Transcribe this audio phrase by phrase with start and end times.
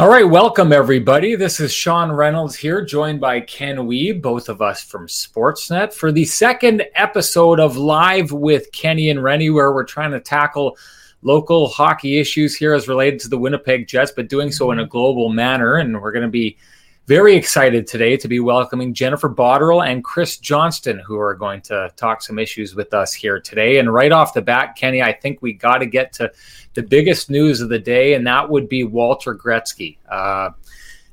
[0.00, 1.36] All right, welcome everybody.
[1.36, 6.10] This is Sean Reynolds here, joined by Ken Wiebe, both of us from Sportsnet, for
[6.10, 10.76] the second episode of Live with Kenny and Renny, where we're trying to tackle
[11.22, 14.86] local hockey issues here as related to the Winnipeg Jets, but doing so in a
[14.86, 15.76] global manner.
[15.76, 16.56] And we're going to be
[17.06, 21.92] very excited today to be welcoming Jennifer Botterill and Chris Johnston, who are going to
[21.96, 23.78] talk some issues with us here today.
[23.78, 26.32] And right off the bat, Kenny, I think we got to get to
[26.72, 29.98] the biggest news of the day, and that would be Walter Gretzky.
[30.08, 30.50] Uh,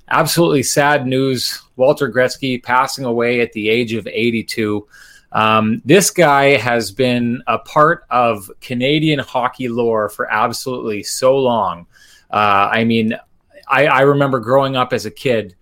[0.07, 1.61] absolutely sad news.
[1.75, 4.87] Walter Gretzky passing away at the age of 82.
[5.33, 11.85] Um, this guy has been a part of Canadian hockey lore for absolutely so long.
[12.29, 13.13] Uh, I mean,
[13.67, 15.55] I, I remember growing up as a kid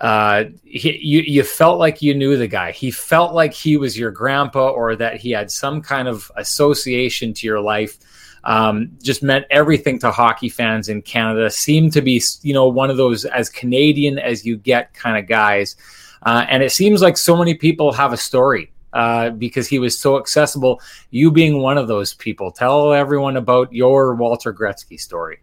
[0.00, 2.72] uh, he, you you felt like you knew the guy.
[2.72, 7.34] He felt like he was your grandpa, or that he had some kind of association
[7.34, 7.98] to your life.
[8.42, 11.50] Um, just meant everything to hockey fans in Canada.
[11.50, 15.28] Seemed to be you know one of those as Canadian as you get kind of
[15.28, 15.76] guys,
[16.22, 19.98] uh, and it seems like so many people have a story uh, because he was
[19.98, 20.80] so accessible.
[21.10, 25.40] You being one of those people, tell everyone about your Walter Gretzky story.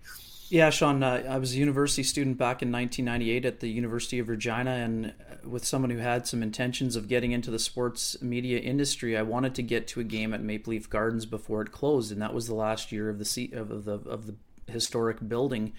[0.50, 4.30] Yeah, Sean, uh, I was a university student back in 1998 at the University of
[4.30, 8.58] Regina, and uh, with someone who had some intentions of getting into the sports media
[8.60, 12.14] industry, I wanted to get to a game at Maple Leaf Gardens before it closed,
[12.14, 14.36] and that was the last year of the seat of the of the
[14.72, 15.74] historic building.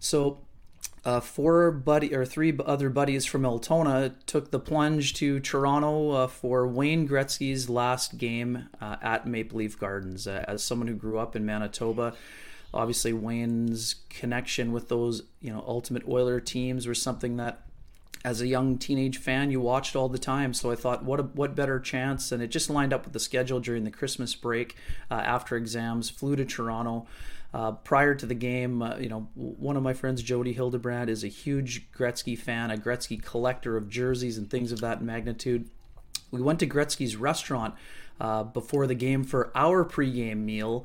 [0.00, 0.38] So,
[1.04, 6.26] uh, four buddy or three other buddies from Altona took the plunge to Toronto uh,
[6.26, 10.26] for Wayne Gretzky's last game uh, at Maple Leaf Gardens.
[10.26, 12.14] Uh, as someone who grew up in Manitoba
[12.72, 17.62] obviously Wayne's connection with those you know Ultimate Oiler teams was something that
[18.24, 20.52] as a young teenage fan you watched all the time.
[20.52, 22.32] So i thought what a, what better chance?
[22.32, 24.76] And it just lined up with the schedule during the christmas break
[25.10, 27.06] uh, after exams flew to toronto.
[27.54, 31.24] Uh, prior to the game uh, you know one of my friends jody hildebrand is
[31.24, 35.68] a huge gretzky fan a gretzky collector of jerseys and things of that magnitude.
[36.30, 37.74] We went to gretzky's restaurant
[38.20, 40.84] uh, before the game for our pregame meal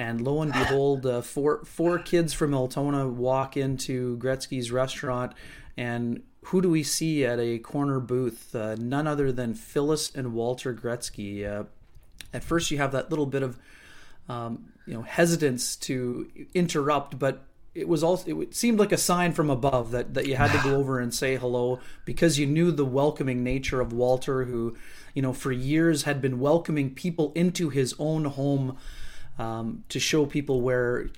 [0.00, 5.34] and lo and behold, uh, four four kids from Altona walk into Gretzky's restaurant,
[5.76, 8.54] and who do we see at a corner booth?
[8.54, 11.46] Uh, none other than Phyllis and Walter Gretzky.
[11.46, 11.64] Uh,
[12.32, 13.58] at first, you have that little bit of
[14.26, 17.44] um, you know hesitance to interrupt, but
[17.74, 20.66] it was also it seemed like a sign from above that that you had to
[20.66, 24.74] go over and say hello because you knew the welcoming nature of Walter, who
[25.12, 28.78] you know for years had been welcoming people into his own home
[29.38, 31.08] um, to show people where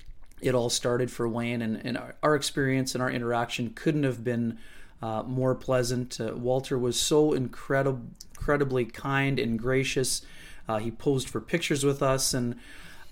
[0.40, 1.62] it all started for Wayne.
[1.62, 4.58] And, and our, experience and our interaction couldn't have been
[5.00, 6.20] uh, more pleasant.
[6.20, 8.02] Uh, Walter was so incredible,
[8.34, 10.22] incredibly kind and gracious.
[10.68, 12.56] Uh, he posed for pictures with us, and,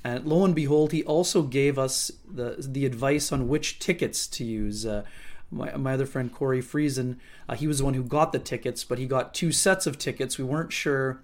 [0.03, 4.45] and lo and behold, he also gave us the the advice on which tickets to
[4.45, 4.87] use.
[4.87, 5.05] Uh,
[5.51, 7.17] my, my other friend Corey Friesen,
[7.49, 9.99] uh, he was the one who got the tickets, but he got two sets of
[9.99, 10.39] tickets.
[10.39, 11.23] We weren't sure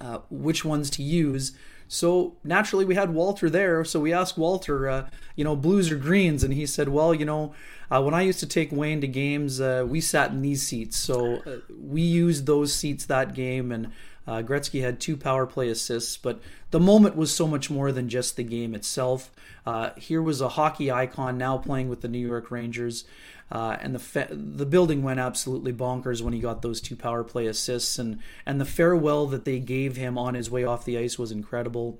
[0.00, 1.52] uh, which ones to use.
[1.92, 3.84] So naturally, we had Walter there.
[3.84, 7.26] So we asked Walter, uh, you know, blues or greens, and he said, well, you
[7.26, 7.52] know,
[7.90, 10.96] uh, when I used to take Wayne to games, uh, we sat in these seats.
[10.96, 13.92] So uh, we used those seats that game, and
[14.26, 16.16] uh, Gretzky had two power play assists.
[16.16, 16.40] But
[16.70, 19.30] the moment was so much more than just the game itself.
[19.66, 23.04] Uh, here was a hockey icon now playing with the New York Rangers.
[23.50, 27.22] Uh, and the fa- the building went absolutely bonkers when he got those two power
[27.22, 30.96] play assists, and and the farewell that they gave him on his way off the
[30.96, 31.98] ice was incredible.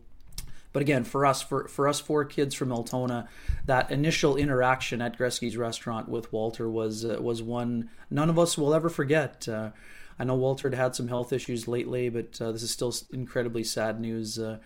[0.73, 3.29] But again, for us, for, for us four kids from Altona,
[3.67, 8.57] that initial interaction at Gretzky's restaurant with Walter was uh, was one none of us
[8.57, 9.47] will ever forget.
[10.19, 13.65] I know Walter had had some health issues lately, but uh, this is still incredibly
[13.65, 14.59] sad news uh,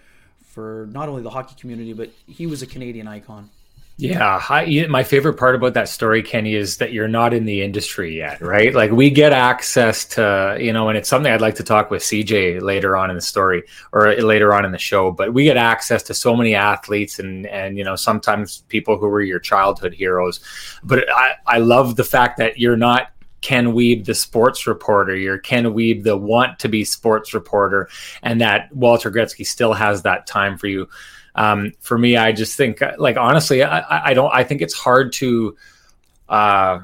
[0.45, 3.51] for not only the hockey community, but he was a Canadian icon.
[3.99, 8.15] Yeah, my favorite part about that story, Kenny, is that you're not in the industry
[8.15, 8.75] yet, right?
[8.75, 12.03] Like we get access to, you know, and it's something I'd like to talk with
[12.03, 15.13] CJ later on in the story or later on in the show.
[15.13, 19.09] But we get access to so many athletes and and you know sometimes people who
[19.09, 20.41] were your childhood heroes.
[20.83, 25.15] But I I love the fact that you're not Ken Weeb, the sports reporter.
[25.15, 27.89] You're Ken Wiebe, the want to be sports reporter,
[28.23, 30.89] and that Walter Gretzky still has that time for you
[31.37, 34.33] um, for me, I just think, like honestly, I, I don't.
[34.35, 35.57] I think it's hard to.
[36.29, 36.81] Uh,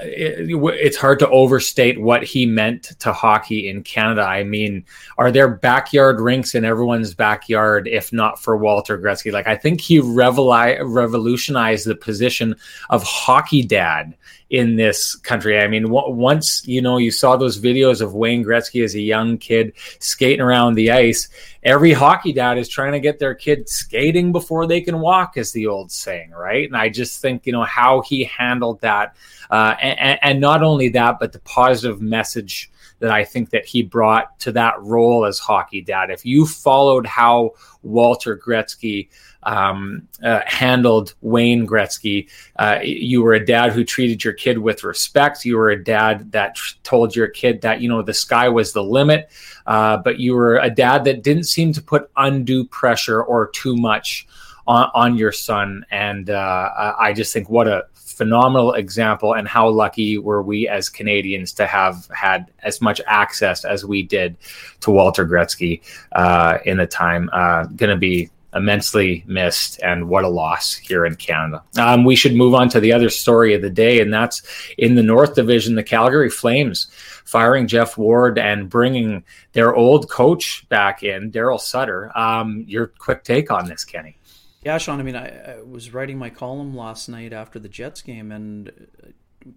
[0.00, 4.22] it, it's hard to overstate what he meant to hockey in Canada.
[4.22, 4.86] I mean,
[5.18, 9.30] are there backyard rinks in everyone's backyard if not for Walter Gretzky?
[9.30, 12.56] Like, I think he revoli- revolutionized the position
[12.88, 14.16] of hockey dad
[14.52, 15.58] in this country.
[15.58, 19.00] I mean, w- once you know you saw those videos of Wayne Gretzky as a
[19.00, 21.30] young kid skating around the ice,
[21.62, 25.52] every hockey dad is trying to get their kid skating before they can walk, is
[25.52, 26.66] the old saying, right?
[26.66, 29.16] And I just think you know how he handled that,
[29.50, 32.70] uh, and, and not only that, but the positive message
[33.02, 36.08] that I think that he brought to that role as hockey dad.
[36.08, 37.50] If you followed how
[37.82, 39.08] Walter Gretzky
[39.42, 44.84] um, uh, handled Wayne Gretzky, uh, you were a dad who treated your kid with
[44.84, 45.44] respect.
[45.44, 48.72] You were a dad that tr- told your kid that you know the sky was
[48.72, 49.30] the limit,
[49.66, 53.76] uh, but you were a dad that didn't seem to put undue pressure or too
[53.76, 54.28] much
[54.68, 55.84] on, on your son.
[55.90, 60.88] And uh, I just think what a phenomenal example and how lucky were we as
[60.88, 64.36] Canadians to have had as much access as we did
[64.80, 65.80] to Walter Gretzky
[66.12, 67.30] uh, in the time.
[67.32, 71.62] Uh, going to be immensely missed and what a loss here in Canada.
[71.78, 74.42] Um, we should move on to the other story of the day, and that's
[74.76, 76.88] in the North Division, the Calgary Flames
[77.24, 82.16] firing Geoff Ward and bringing their old coach back in, Darryl Sutter.
[82.16, 84.18] Um, your quick take on this, Kenny?
[84.62, 85.00] Yeah, Sean.
[85.00, 88.68] I mean, I, I, was writing my column last night after the Jets game and
[89.02, 89.08] uh,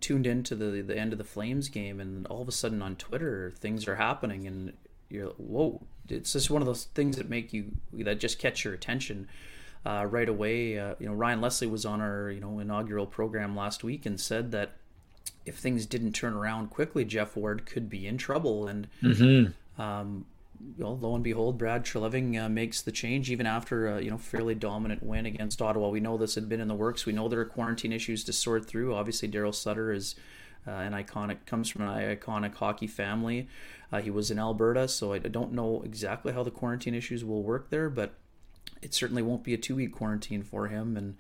[0.02, 2.96] tuned into the the end of the Flames game, and all of a sudden on
[2.96, 4.74] Twitter things are happening, and
[5.10, 5.81] you're like, whoa!
[6.10, 9.28] It's just one of those things that make you that just catch your attention.
[9.86, 13.56] Uh, right away, uh, you know, Ryan Leslie was on our you know inaugural program
[13.56, 14.72] last week and said that
[15.46, 18.68] if things didn't turn around quickly, Geoff Ward could be in trouble.
[18.68, 19.81] And mm-hmm.
[19.81, 20.25] um,
[20.77, 24.17] well, lo and behold, Brad Treliving uh, makes the change even after a you know
[24.17, 25.89] fairly dominant win against Ottawa.
[25.89, 27.06] We know this had been in the works.
[27.06, 28.94] We know there are quarantine issues to sort through.
[28.95, 30.15] Obviously, Darryl Sutter is
[30.67, 33.47] uh, an iconic comes from an iconic hockey family.
[33.91, 37.44] Uh, he was in Alberta, so I don't know exactly how the quarantine issues will
[37.44, 38.15] work there, but
[38.81, 40.97] it certainly won't be a two week quarantine for him.
[40.97, 41.17] And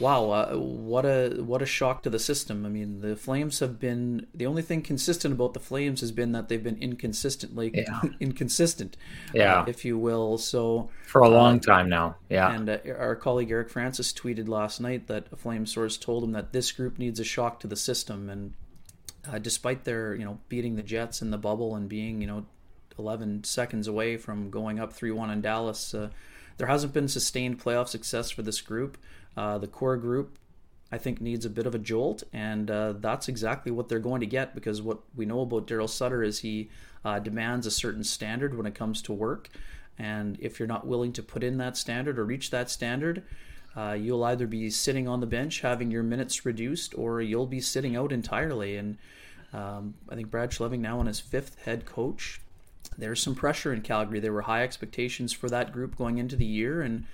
[0.00, 2.64] wow, uh, what a what a shock to the system.
[2.64, 6.32] I mean, the Flames have been the only thing consistent about the Flames has been
[6.32, 8.00] that they've been inconsistently yeah.
[8.20, 8.96] inconsistent,
[9.28, 10.38] uh, yeah, uh, if you will.
[10.38, 12.50] So for a long uh, time now, yeah.
[12.52, 16.32] And uh, our colleague Eric Francis tweeted last night that a Flame source told him
[16.32, 18.54] that this group needs a shock to the system, and
[19.30, 22.46] uh, despite their you know beating the Jets in the bubble and being you know
[22.98, 25.94] 11 seconds away from going up 3-1 in Dallas.
[26.58, 28.98] there hasn't been sustained playoff success for this group.
[29.40, 30.36] Uh, the core group,
[30.92, 34.20] I think, needs a bit of a jolt, and uh, that's exactly what they're going
[34.20, 36.68] to get because what we know about Darryl Sutter is he
[37.06, 39.48] uh, demands a certain standard when it comes to work.
[39.98, 43.22] And if you're not willing to put in that standard or reach that standard,
[43.74, 47.62] uh, you'll either be sitting on the bench having your minutes reduced or you'll be
[47.62, 48.76] sitting out entirely.
[48.76, 48.98] And
[49.54, 52.42] um, I think Brad Treliving now on his fifth head coach.
[52.98, 54.20] There's some pressure in Calgary.
[54.20, 57.06] There were high expectations for that group going into the year, and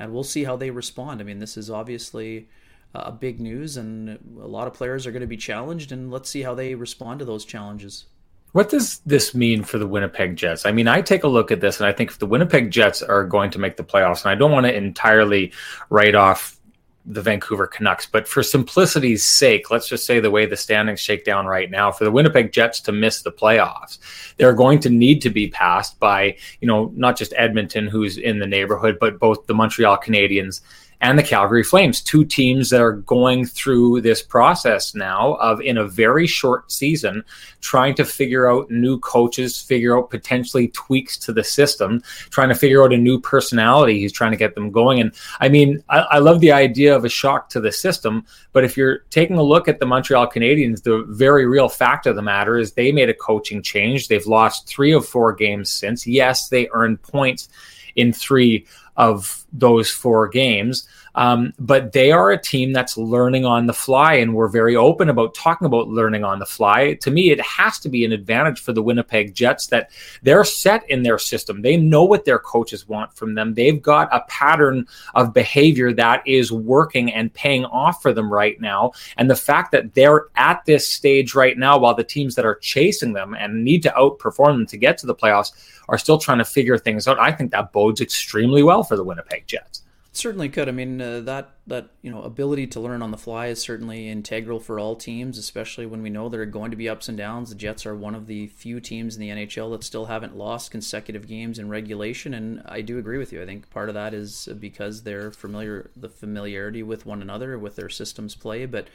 [0.00, 1.20] and we'll see how they respond.
[1.20, 2.48] I mean, this is obviously
[2.94, 6.10] uh, a big news, and a lot of players are going to be challenged, and
[6.10, 8.06] let's see how they respond to those challenges.
[8.52, 10.66] What does this mean for the Winnipeg Jets?
[10.66, 13.02] I mean, I take a look at this, and I think if the Winnipeg Jets
[13.02, 15.52] are going to make the playoffs, and I don't want to entirely
[15.90, 16.58] write off
[17.06, 18.06] the Vancouver Canucks.
[18.06, 21.90] But for simplicity's sake, let's just say the way the standings shake down right now,
[21.90, 23.98] for the Winnipeg Jets to miss the playoffs,
[24.36, 28.38] they're going to need to be passed by, you know, not just Edmonton, who's in
[28.38, 30.60] the neighborhood, but both the Montreal Canadiens
[31.00, 35.78] and the Calgary Flames, two teams that are going through this process now of in
[35.78, 37.24] a very short season
[37.60, 42.54] trying to figure out new coaches, figure out potentially tweaks to the system, trying to
[42.54, 44.00] figure out a new personality.
[44.00, 45.00] He's trying to get them going.
[45.00, 48.64] And I mean, I, I love the idea of a shock to the system, but
[48.64, 52.22] if you're taking a look at the Montreal Canadiens, the very real fact of the
[52.22, 54.08] matter is they made a coaching change.
[54.08, 56.06] They've lost three of four games since.
[56.06, 57.48] Yes, they earned points
[57.96, 60.88] in three of those four games.
[61.14, 65.08] Um, but they are a team that's learning on the fly, and we're very open
[65.08, 66.94] about talking about learning on the fly.
[66.94, 69.90] To me, it has to be an advantage for the Winnipeg Jets that
[70.22, 71.62] they're set in their system.
[71.62, 73.54] They know what their coaches want from them.
[73.54, 78.60] They've got a pattern of behavior that is working and paying off for them right
[78.60, 78.92] now.
[79.16, 82.56] And the fact that they're at this stage right now, while the teams that are
[82.56, 85.52] chasing them and need to outperform them to get to the playoffs
[85.88, 89.04] are still trying to figure things out, I think that bodes extremely well for the
[89.04, 89.82] Winnipeg Jets.
[90.12, 90.68] Certainly could.
[90.68, 94.08] I mean, uh, that that you know ability to learn on the fly is certainly
[94.08, 97.16] integral for all teams, especially when we know there are going to be ups and
[97.16, 97.50] downs.
[97.50, 100.72] The Jets are one of the few teams in the NHL that still haven't lost
[100.72, 103.40] consecutive games in regulation, and I do agree with you.
[103.40, 107.76] I think part of that is because they're familiar, the familiarity with one another, with
[107.76, 108.88] their systems play, but.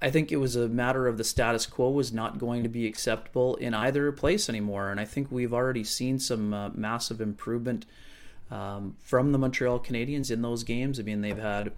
[0.00, 2.86] I think it was a matter of the status quo was not going to be
[2.86, 7.84] acceptable in either place anymore, and I think we've already seen some uh, massive improvement
[8.50, 11.00] um, from the Montreal Canadiens in those games.
[11.00, 11.72] I mean, they've had,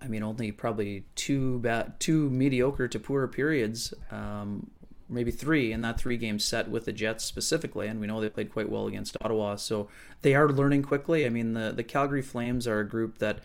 [0.00, 4.70] I mean, only probably two bad, two mediocre to poor periods, um,
[5.08, 8.30] maybe three in that three game set with the Jets specifically, and we know they
[8.30, 9.56] played quite well against Ottawa.
[9.56, 9.88] So
[10.22, 11.26] they are learning quickly.
[11.26, 13.40] I mean, the the Calgary Flames are a group that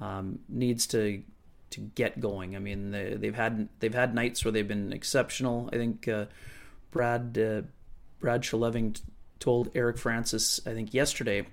[0.00, 1.22] um, needs to
[1.70, 2.54] to get going.
[2.54, 5.68] I mean, they, they've had they've had nights where they've been exceptional.
[5.72, 6.26] I think uh,
[6.90, 7.62] Brad uh,
[8.20, 9.00] Brad Treliving
[9.38, 11.46] told Eric Francis, I think yesterday,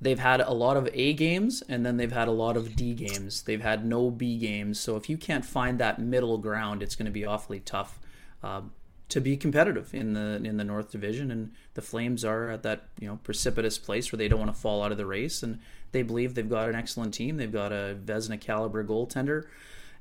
[0.00, 2.94] they've had a lot of A games and then they've had a lot of D
[2.94, 3.42] games.
[3.42, 4.80] They've had no B games.
[4.80, 7.98] So if you can't find that middle ground, it's going to be awfully tough
[8.42, 8.62] uh,
[9.10, 11.30] to be competitive in the in the North Division.
[11.30, 14.60] And the Flames are at that you know precipitous place where they don't want to
[14.60, 15.58] fall out of the race, and
[15.92, 17.36] they believe they've got an excellent team.
[17.36, 19.46] They've got a Vezina caliber goaltender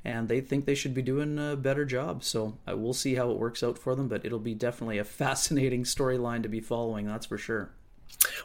[0.05, 2.23] and they think they should be doing a better job.
[2.23, 5.03] So uh, we'll see how it works out for them, but it'll be definitely a
[5.03, 7.71] fascinating storyline to be following, that's for sure.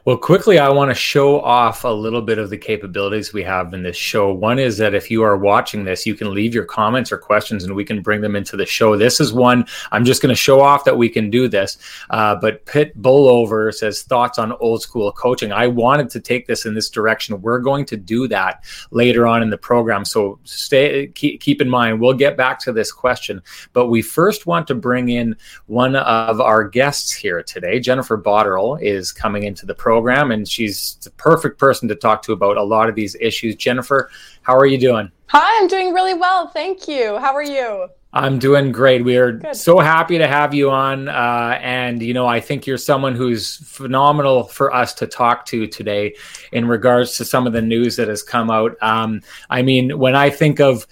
[0.04, 3.72] Well, quickly, I want to show off a little bit of the capabilities we have
[3.72, 4.30] in this show.
[4.34, 7.64] One is that if you are watching this, you can leave your comments or questions
[7.64, 8.98] and we can bring them into the show.
[8.98, 11.78] This is one I'm just going to show off that we can do this.
[12.10, 15.52] Uh, but Pitt Bullover says thoughts on old school coaching.
[15.52, 17.40] I wanted to take this in this direction.
[17.40, 20.04] We're going to do that later on in the program.
[20.04, 23.42] So stay keep, keep in mind, we'll get back to this question.
[23.72, 27.80] But we first want to bring in one of our guests here today.
[27.80, 32.32] Jennifer Botterill is coming into the program, and she's the perfect person to talk to
[32.32, 33.54] about a lot of these issues.
[33.54, 34.10] Jennifer,
[34.42, 35.12] how are you doing?
[35.28, 36.48] Hi, I'm doing really well.
[36.48, 37.18] Thank you.
[37.18, 37.88] How are you?
[38.12, 39.04] I'm doing great.
[39.04, 39.54] We are Good.
[39.54, 41.08] so happy to have you on.
[41.08, 45.68] Uh, and, you know, I think you're someone who's phenomenal for us to talk to
[45.68, 46.14] today
[46.52, 48.76] in regards to some of the news that has come out.
[48.82, 49.20] Um,
[49.50, 50.86] I mean, when I think of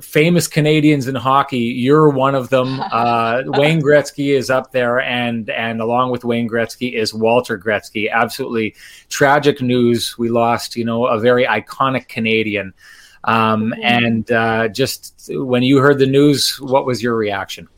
[0.00, 1.58] famous Canadians in hockey.
[1.58, 2.80] You're one of them.
[2.92, 8.10] Uh, Wayne Gretzky is up there, and and along with Wayne Gretzky is Walter Gretzky.
[8.10, 8.74] Absolutely
[9.08, 10.18] tragic news.
[10.18, 12.74] We lost, you know, a very iconic Canadian.
[13.24, 13.82] Um, mm-hmm.
[13.82, 17.68] And uh, just when you heard the news, what was your reaction?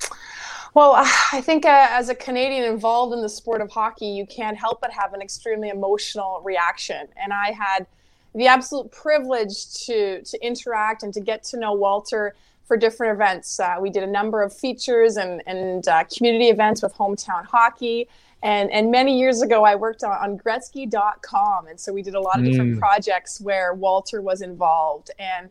[0.75, 4.57] Well, I think uh, as a Canadian involved in the sport of hockey, you can't
[4.57, 7.07] help but have an extremely emotional reaction.
[7.17, 7.87] And I had
[8.35, 13.61] the absolute privilege to to interact and to get to know Walter for different events.
[13.61, 18.09] Uh, we did a number of features and and uh, community events with hometown hockey.
[18.43, 21.67] And, and many years ago, I worked on, on Gretzky.com.
[21.67, 22.79] And so we did a lot of different mm.
[22.79, 25.11] projects where Walter was involved.
[25.19, 25.49] And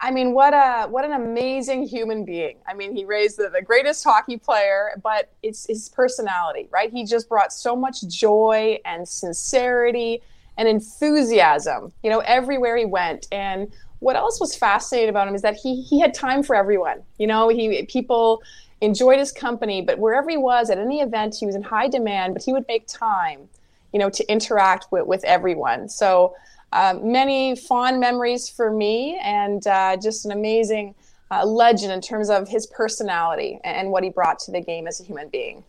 [0.00, 2.56] I mean, what a what an amazing human being.
[2.66, 6.90] I mean, he raised the, the greatest hockey player, but it's his personality, right?
[6.90, 10.22] He just brought so much joy and sincerity
[10.56, 13.26] and enthusiasm, you know, everywhere he went.
[13.32, 17.02] And what else was fascinating about him is that he he had time for everyone.
[17.18, 18.42] You know, he people
[18.80, 22.34] enjoyed his company, but wherever he was at any event, he was in high demand,
[22.34, 23.48] but he would make time,
[23.92, 25.88] you know, to interact with, with everyone.
[25.88, 26.34] So
[26.72, 30.94] um, many fond memories for me and uh, just an amazing
[31.30, 35.00] uh, legend in terms of his personality and what he brought to the game as
[35.00, 35.64] a human being.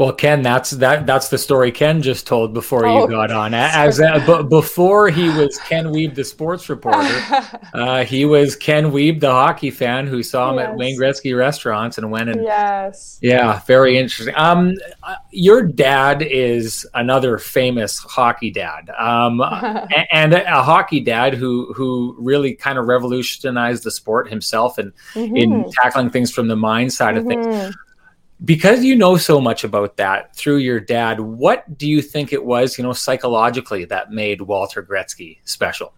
[0.00, 3.52] Well, Ken, that's that that's the story Ken just told before oh, you got on.
[3.52, 7.20] As uh, b- before he was Ken Weeb, the sports reporter,
[7.74, 10.68] uh, he was Ken Weeb, the hockey fan who saw him yes.
[10.68, 14.34] at Wayne Gretzky restaurants and went and yes, yeah, very interesting.
[14.38, 19.42] Um, uh, your dad is another famous hockey dad, um,
[20.12, 25.36] and a hockey dad who who really kind of revolutionized the sport himself and mm-hmm.
[25.36, 27.18] in tackling things from the mind side mm-hmm.
[27.18, 27.80] of things mm-hmm
[28.44, 32.44] because you know so much about that through your dad what do you think it
[32.44, 35.92] was you know psychologically that made walter gretzky special?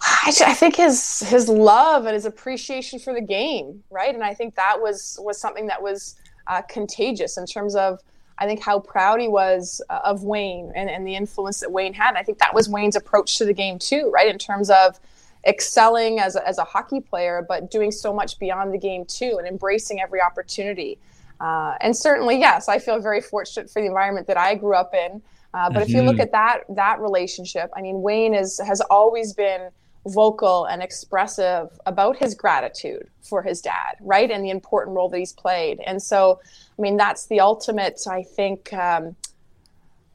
[0.00, 4.14] I, think his his love and his appreciation for the game right?
[4.14, 6.16] And i think that was was something that was
[6.46, 8.00] uh, contagious in terms of
[8.38, 11.92] i think how proud he was uh, of wayne and, and the influence that wayne
[11.92, 12.10] had.
[12.10, 14.28] And i think that was wayne's approach to the game too right?
[14.28, 15.00] In terms of
[15.44, 19.36] excelling as a, as a hockey player but doing so much beyond the game too
[19.38, 20.98] and embracing every opportunity
[21.40, 24.94] uh, and certainly, yes, I feel very fortunate for the environment that I grew up
[24.94, 25.22] in.
[25.52, 25.82] Uh, but mm-hmm.
[25.82, 26.22] if you look mm-hmm.
[26.22, 29.70] at that that relationship, I mean, Wayne is has always been
[30.06, 35.18] vocal and expressive about his gratitude for his dad, right, and the important role that
[35.18, 35.80] he's played.
[35.84, 36.40] And so,
[36.78, 38.72] I mean, that's the ultimate, I think.
[38.72, 39.16] Um,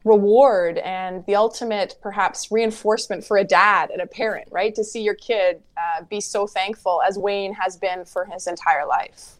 [0.04, 5.00] reward and the ultimate perhaps reinforcement for a dad and a parent right to see
[5.00, 9.38] your kid uh, be so thankful as wayne has been for his entire life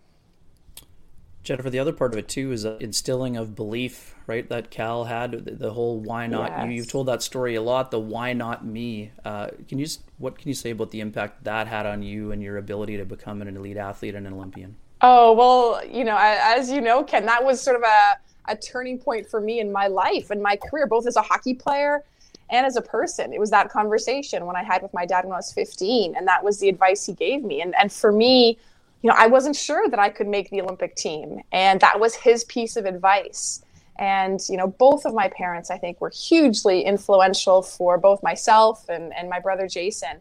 [1.42, 4.48] Jennifer, the other part of it too is instilling of belief, right?
[4.48, 6.70] That Cal had the whole "why not?" Yes.
[6.70, 7.90] You, have told that story a lot.
[7.90, 11.42] The "why not me?" Uh, can you just, what can you say about the impact
[11.44, 14.76] that had on you and your ability to become an elite athlete and an Olympian?
[15.00, 18.18] Oh well, you know, as you know, Ken, that was sort of a
[18.48, 21.54] a turning point for me in my life and my career, both as a hockey
[21.54, 22.04] player
[22.50, 23.32] and as a person.
[23.32, 26.26] It was that conversation when I had with my dad when I was 15, and
[26.28, 27.62] that was the advice he gave me.
[27.62, 28.58] And and for me,
[29.02, 32.14] you know, I wasn't sure that I could make the Olympic team, and that was
[32.14, 33.62] his piece of advice.
[33.98, 38.88] And you know, both of my parents, I think, were hugely influential for both myself
[38.88, 40.20] and and my brother Jason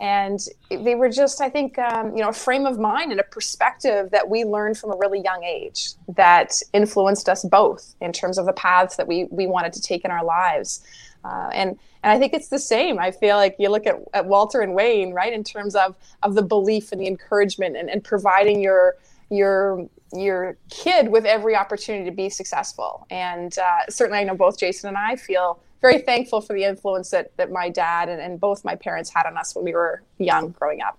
[0.00, 3.24] and they were just i think um, you know a frame of mind and a
[3.24, 8.38] perspective that we learned from a really young age that influenced us both in terms
[8.38, 10.82] of the paths that we we wanted to take in our lives
[11.24, 12.98] uh, and and I think it's the same.
[12.98, 16.34] I feel like you look at, at Walter and Wayne, right, in terms of of
[16.34, 18.96] the belief and the encouragement and, and providing your
[19.30, 23.06] your your kid with every opportunity to be successful.
[23.10, 27.10] And uh, certainly, I know both Jason and I feel very thankful for the influence
[27.10, 30.02] that, that my dad and, and both my parents had on us when we were
[30.18, 30.98] young growing up.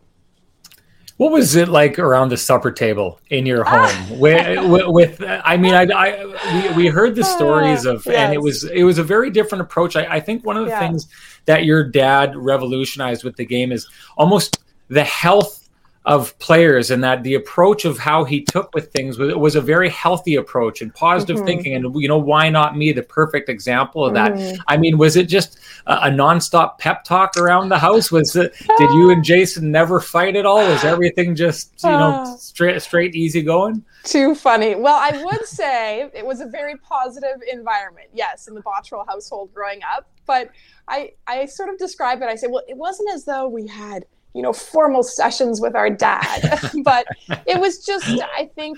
[1.19, 3.89] What was it like around the supper table in your home?
[3.91, 4.07] Ah.
[4.11, 8.15] with, with, I mean, I, I, we, we heard the stories of, yes.
[8.15, 9.97] and it was, it was a very different approach.
[9.97, 10.79] I, I think one of the yeah.
[10.79, 11.09] things
[11.43, 13.85] that your dad revolutionized with the game is
[14.15, 15.58] almost the health
[16.05, 19.61] of players and that the approach of how he took with things was, was a
[19.61, 21.45] very healthy approach and positive mm-hmm.
[21.45, 21.75] thinking.
[21.75, 22.93] And you know why not me?
[22.93, 24.33] The perfect example of that.
[24.33, 24.61] Mm-hmm.
[24.67, 28.11] i mean was it just a, a nonstop pep talk around the house?
[28.11, 30.57] Was it did you and jason never fight at all?
[30.57, 33.83] Was everything just you know straight straight easy going?
[34.03, 34.75] Too funny.
[34.75, 39.53] Well i would say it was a very positive environment yes in the botterill household
[39.53, 40.09] growing up.
[40.25, 40.51] But
[40.87, 44.05] i i sort of describe it i say well it wasn't as though we had
[44.33, 47.05] you know formal sessions with our dad but
[47.47, 48.07] it was just
[48.37, 48.77] i think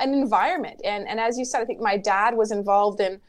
[0.00, 3.20] an environment and and as you said i think my dad was involved in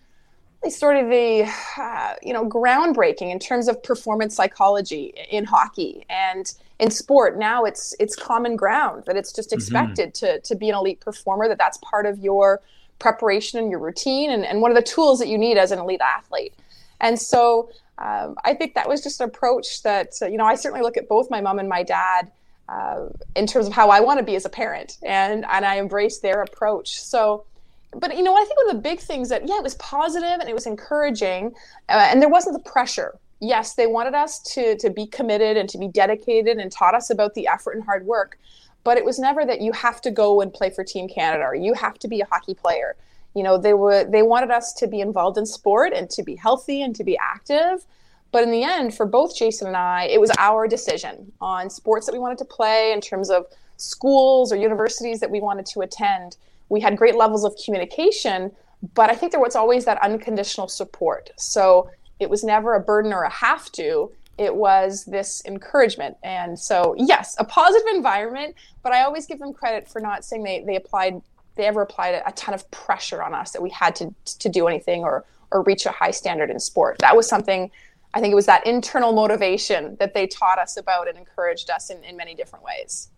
[0.69, 6.53] sort of the uh, you know groundbreaking in terms of performance psychology in hockey and
[6.79, 9.59] in sport now it's it's common ground that it's just mm-hmm.
[9.59, 10.25] expected mm-hmm.
[10.25, 12.61] to to be an elite performer that that's part of your
[12.99, 15.79] preparation and your routine and, and one of the tools that you need as an
[15.79, 16.53] elite athlete
[16.99, 20.55] and so um, I think that was just an approach that, uh, you know, I
[20.55, 22.31] certainly look at both my mom and my dad
[22.69, 25.75] uh, in terms of how I want to be as a parent, and, and I
[25.75, 27.01] embrace their approach.
[27.01, 27.45] So,
[27.93, 30.37] but you know, I think one of the big things that, yeah, it was positive
[30.39, 31.53] and it was encouraging,
[31.89, 33.17] uh, and there wasn't the pressure.
[33.39, 37.09] Yes, they wanted us to, to be committed and to be dedicated and taught us
[37.09, 38.37] about the effort and hard work,
[38.83, 41.55] but it was never that you have to go and play for Team Canada or
[41.55, 42.95] you have to be a hockey player
[43.37, 46.35] you know they were they wanted us to be involved in sport and to be
[46.35, 47.85] healthy and to be active.
[48.31, 52.05] But in the end for both jason and i it was our decision on sports
[52.07, 53.45] that we wanted to play in terms of
[53.77, 56.37] schools or universities that we wanted to attend.
[56.69, 58.51] We had great levels of communication
[58.95, 61.29] but i think there was always that unconditional support.
[61.37, 64.11] So it was never a burden or a have to.
[64.39, 66.17] It was this encouragement.
[66.23, 70.43] And so yes a positive environment but i always give them credit for not saying
[70.43, 71.21] they, they applied
[71.57, 74.67] they ever applied a ton of pressure on us that we had to to do
[74.67, 76.97] anything or or reach a high standard in sport.
[76.99, 77.71] That was something
[78.13, 81.89] I think it was that internal motivation that they taught us about and encouraged us
[81.89, 83.09] in, in many different ways.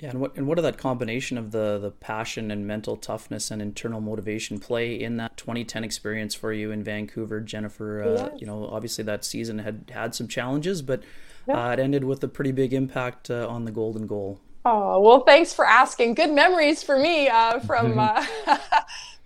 [0.00, 3.52] Yeah, and what and what did that combination of the the passion and mental toughness
[3.52, 8.02] and internal motivation play in that 2010 experience for you in Vancouver, Jennifer?
[8.02, 8.40] Uh, yes.
[8.40, 11.04] You know, obviously that season had had some challenges, but
[11.46, 11.68] yeah.
[11.68, 14.40] uh, it ended with a pretty big impact uh, on the golden goal.
[14.64, 16.14] Oh well, thanks for asking.
[16.14, 18.24] Good memories for me uh, from uh,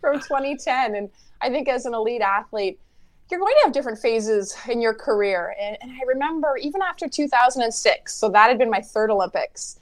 [0.00, 2.78] from 2010, and I think as an elite athlete,
[3.30, 5.54] you're going to have different phases in your career.
[5.60, 9.78] And, and I remember even after 2006, so that had been my third Olympics,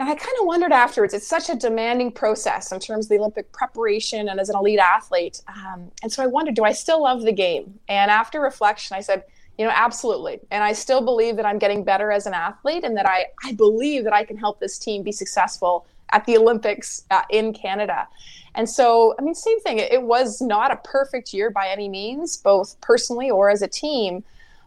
[0.00, 1.14] and I kind of wondered afterwards.
[1.14, 4.80] It's such a demanding process in terms of the Olympic preparation and as an elite
[4.80, 7.78] athlete, um, and so I wondered, do I still love the game?
[7.88, 9.22] And after reflection, I said
[9.58, 10.40] you know absolutely.
[10.50, 13.52] And i still believe that i'm getting better as an athlete and that i i
[13.52, 18.08] believe that i can help this team be successful at the olympics uh, in canada.
[18.54, 19.78] And so i mean same thing.
[19.78, 23.68] It, it was not a perfect year by any means both personally or as a
[23.68, 24.24] team.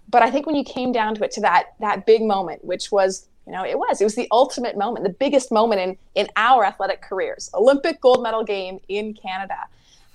[0.10, 2.92] But i think when you came down to it to that that big moment which
[2.92, 6.28] was you know it was it was the ultimate moment the biggest moment in in
[6.36, 9.60] our athletic careers olympic gold medal game in canada.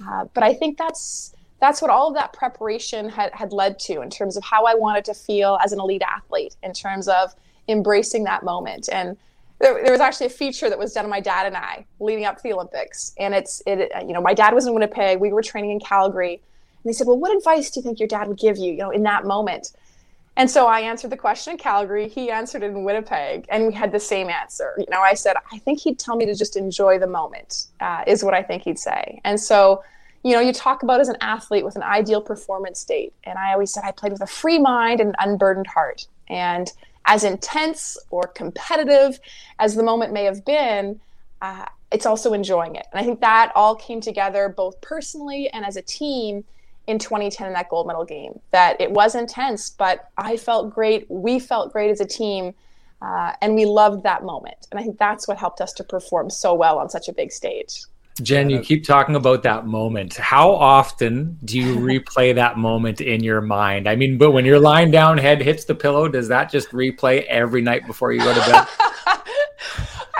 [0.06, 4.01] Uh, but i think that's that's what all of that preparation had, had led to
[4.01, 7.35] in terms of how I wanted to feel as an elite athlete, in terms of
[7.68, 8.88] embracing that moment.
[8.90, 9.16] And
[9.61, 12.25] there, there was actually a feature that was done on my dad and I leading
[12.25, 13.12] up to the Olympics.
[13.18, 16.40] And it's, it, you know, my dad was in Winnipeg, we were training in Calgary.
[16.83, 18.79] And they said, Well, what advice do you think your dad would give you, you
[18.79, 19.73] know, in that moment?
[20.37, 22.09] And so I answered the question in Calgary.
[22.09, 24.73] He answered it in Winnipeg, and we had the same answer.
[24.79, 28.05] You know, I said, I think he'd tell me to just enjoy the moment, uh,
[28.07, 29.20] is what I think he'd say.
[29.25, 29.83] And so
[30.22, 33.14] you know, you talk about as an athlete with an ideal performance state.
[33.24, 36.06] And I always said I played with a free mind and an unburdened heart.
[36.28, 36.70] And
[37.06, 39.18] as intense or competitive
[39.59, 41.00] as the moment may have been,
[41.40, 42.87] uh, it's also enjoying it.
[42.92, 46.44] And I think that all came together both personally and as a team.
[46.87, 48.40] in 2010 in that gold medal game.
[48.50, 51.09] That it was intense, but I felt great.
[51.09, 52.54] We felt great as a team.
[53.00, 54.66] Uh, and we loved that moment.
[54.70, 57.33] And I think that's what helped us to perform so well on such a big
[57.33, 57.85] stage.
[58.23, 60.16] Jen, you keep talking about that moment.
[60.16, 63.88] How often do you replay that moment in your mind?
[63.88, 67.25] I mean, but when you're lying down, head hits the pillow, does that just replay
[67.25, 68.66] every night before you go to bed?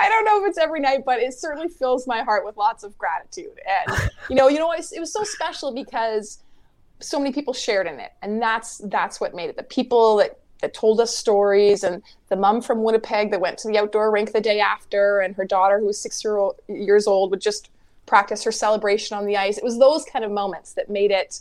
[0.01, 2.83] I don't know if it's every night, but it certainly fills my heart with lots
[2.83, 3.59] of gratitude.
[3.87, 6.39] And you know, you know, it was so special because
[6.99, 9.57] so many people shared in it, and that's that's what made it.
[9.57, 13.67] The people that that told us stories, and the mom from Winnipeg that went to
[13.67, 17.05] the outdoor rink the day after, and her daughter who was six year old, years
[17.05, 17.69] old would just
[18.11, 19.57] practice her celebration on the ice.
[19.57, 21.39] It was those kind of moments that made it,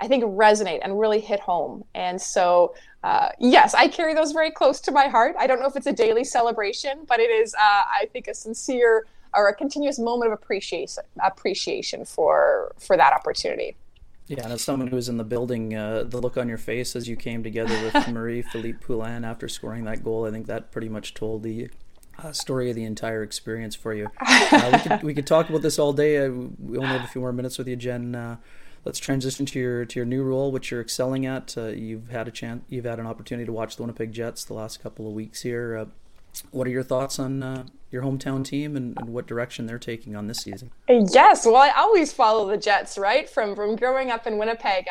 [0.00, 1.84] I think, resonate and really hit home.
[1.94, 5.36] And so, uh, yes, I carry those very close to my heart.
[5.38, 7.58] I don't know if it's a daily celebration, but it is, uh,
[8.00, 13.76] I think, a sincere or a continuous moment of appreciation appreciation for for that opportunity.
[14.26, 16.96] Yeah, and as someone who was in the building, uh, the look on your face
[16.96, 20.88] as you came together with Marie-Philip Poulin after scoring that goal, I think that pretty
[20.88, 21.70] much told the
[22.22, 24.08] uh, story of the entire experience for you.
[24.52, 26.26] Uh, we, could, we could talk about this all day.
[26.26, 28.16] Uh, we only have a few more minutes with you, Jen.
[28.16, 28.36] Uh,
[28.84, 31.56] let's transition to your to your new role, which you're excelling at.
[31.56, 34.54] Uh, you've had a chance, you've had an opportunity to watch the Winnipeg Jets the
[34.54, 35.76] last couple of weeks here.
[35.76, 35.84] Uh,
[36.50, 40.26] what are your thoughts on your hometown team and, and, what direction they're taking on
[40.26, 40.70] this season?
[40.88, 43.28] Yes, well, I always follow the Jets, right?
[43.28, 44.86] From from growing up in Winnipeg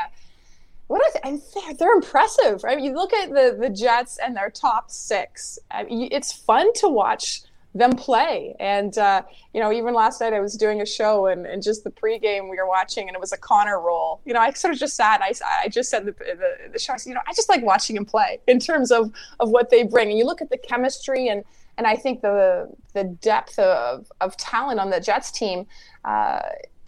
[0.89, 2.63] what are they, they're impressive.
[2.63, 2.79] Right?
[2.81, 5.59] You look at the the Jets and their top six.
[5.69, 7.43] I mean, it's fun to watch
[7.75, 8.55] them play.
[8.59, 9.21] And uh,
[9.53, 12.49] you know, even last night I was doing a show and, and just the pregame
[12.49, 14.19] we were watching, and it was a Connor roll.
[14.25, 15.21] You know, I sort of just sat.
[15.21, 15.31] I
[15.63, 16.93] I just said the the, the show.
[16.93, 19.69] I said, you know, I just like watching him play in terms of of what
[19.69, 20.09] they bring.
[20.09, 21.43] And you look at the chemistry and
[21.77, 25.67] and I think the the depth of of talent on the Jets team.
[26.03, 26.39] Uh,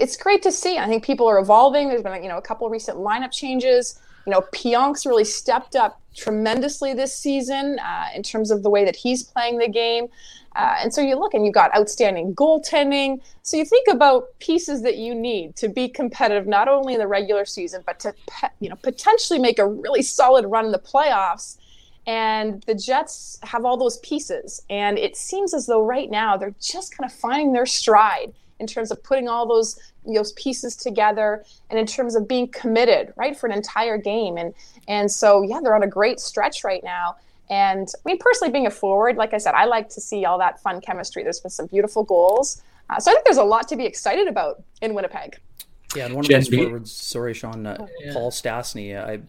[0.01, 0.79] it's great to see.
[0.79, 1.87] I think people are evolving.
[1.87, 3.99] There's been you know a couple recent lineup changes.
[4.25, 8.83] You know, Pionk's really stepped up tremendously this season uh, in terms of the way
[8.85, 10.07] that he's playing the game.
[10.55, 13.21] Uh, and so you look and you've got outstanding goaltending.
[13.41, 17.07] So you think about pieces that you need to be competitive, not only in the
[17.07, 18.13] regular season, but to
[18.59, 21.57] you know potentially make a really solid run in the playoffs.
[22.07, 24.63] And the Jets have all those pieces.
[24.71, 28.67] And it seems as though right now they're just kind of finding their stride in
[28.67, 33.38] terms of putting all those those pieces together and in terms of being committed right
[33.38, 34.38] for an entire game.
[34.38, 34.54] And
[34.88, 37.15] and so yeah they're on a great stretch right now.
[37.50, 40.38] And i mean personally being a forward like i said i like to see all
[40.39, 41.24] that fun chemistry.
[41.24, 42.62] There's been some beautiful goals.
[42.89, 45.38] Uh, so i think there's a lot to be excited about in winnipeg.
[45.95, 48.13] Yeah and one of those forwards sorry sean uh, oh, yeah.
[48.13, 49.19] paul stastny i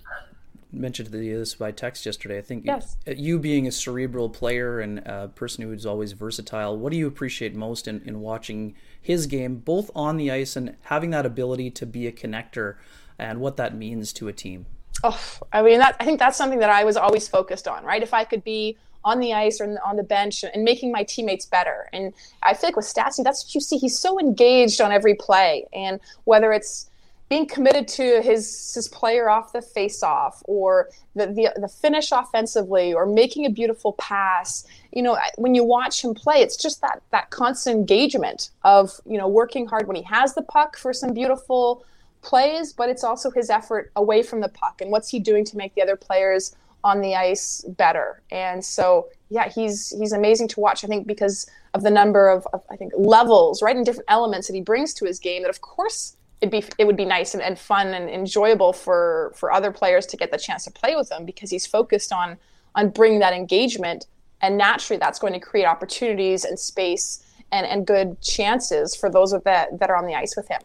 [0.72, 2.38] mentioned this by text yesterday.
[2.38, 2.96] I think yes.
[3.06, 7.06] Uh, you being a cerebral player and a person who's always versatile, what do you
[7.06, 11.70] appreciate most in, in watching his game, both on the ice and having that ability
[11.70, 12.76] to be a connector
[13.18, 14.66] and what that means to a team?
[15.04, 18.02] Oh, I mean, that, I think that's something that I was always focused on, right?
[18.02, 21.44] If I could be on the ice or on the bench and making my teammates
[21.44, 21.88] better.
[21.92, 23.76] And I feel like with Stastny, that's what you see.
[23.78, 25.66] He's so engaged on every play.
[25.72, 26.88] And whether it's
[27.32, 32.12] being committed to his his player off the face off or the, the the finish
[32.12, 36.82] offensively or making a beautiful pass you know when you watch him play it's just
[36.82, 40.92] that that constant engagement of you know working hard when he has the puck for
[40.92, 41.86] some beautiful
[42.20, 45.56] plays but it's also his effort away from the puck and what's he doing to
[45.56, 48.20] make the other players on the ice better.
[48.32, 52.46] And so yeah he's he's amazing to watch i think because of the number of,
[52.52, 55.48] of i think levels right and different elements that he brings to his game that
[55.48, 59.52] of course it'd be it would be nice and, and fun and enjoyable for for
[59.52, 62.36] other players to get the chance to play with him because he's focused on
[62.74, 64.06] on bringing that engagement.
[64.40, 69.32] And naturally that's going to create opportunities and space and, and good chances for those
[69.32, 70.60] of that that are on the ice with him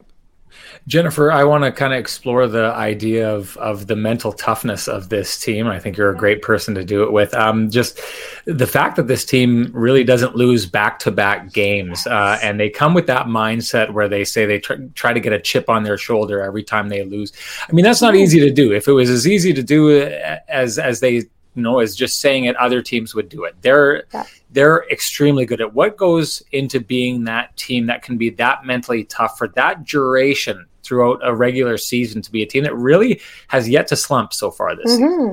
[0.87, 5.09] Jennifer, I want to kind of explore the idea of of the mental toughness of
[5.09, 5.67] this team.
[5.67, 7.33] I think you're a great person to do it with.
[7.33, 7.99] Um, just
[8.45, 12.69] the fact that this team really doesn't lose back to back games, uh, and they
[12.69, 15.83] come with that mindset where they say they tr- try to get a chip on
[15.83, 17.33] their shoulder every time they lose.
[17.67, 18.73] I mean, that's not easy to do.
[18.73, 20.01] If it was as easy to do
[20.47, 21.23] as as they
[21.57, 23.55] you know, as just saying it, other teams would do it.
[23.61, 24.25] They're yeah.
[24.51, 29.03] They're extremely good at what goes into being that team that can be that mentally
[29.03, 33.67] tough for that duration throughout a regular season to be a team that really has
[33.67, 35.31] yet to slump so far this mm-hmm.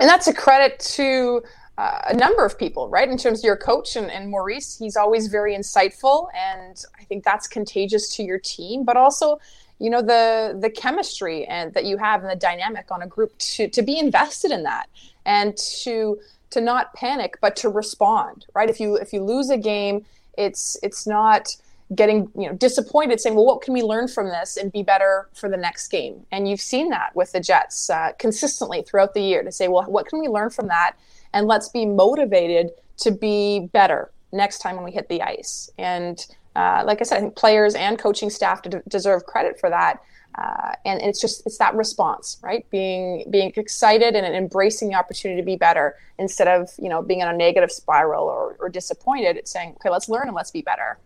[0.00, 1.42] And that's a credit to
[1.78, 3.08] uh, a number of people, right?
[3.08, 7.22] In terms of your coach and, and, Maurice, he's always very insightful, and I think
[7.22, 8.84] that's contagious to your team.
[8.84, 9.38] But also,
[9.78, 13.38] you know, the the chemistry and that you have and the dynamic on a group
[13.38, 14.88] to to be invested in that
[15.24, 16.18] and to
[16.50, 20.04] to not panic but to respond right if you if you lose a game
[20.36, 21.56] it's it's not
[21.94, 25.28] getting you know disappointed, saying, "Well, what can we learn from this and be better
[25.34, 29.22] for the next game?" And you've seen that with the Jets uh, consistently throughout the
[29.22, 30.96] year to say, "Well, what can we learn from that?"
[31.32, 35.70] And let's be motivated to be better next time when we hit the ice.
[35.78, 36.24] And
[36.56, 40.02] uh, like I said, I think players and coaching staff deserve credit for that.
[40.38, 45.40] Uh, and it's just it's that response right being being excited and embracing the opportunity
[45.40, 49.36] to be better instead of you know being in a negative spiral or, or disappointed
[49.36, 50.98] it's saying okay let's learn and let's be better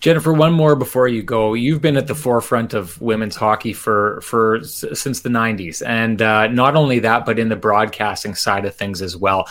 [0.00, 1.54] Jennifer, one more before you go.
[1.54, 6.48] You've been at the forefront of women's hockey for for since the '90s, and uh,
[6.48, 9.48] not only that, but in the broadcasting side of things as well.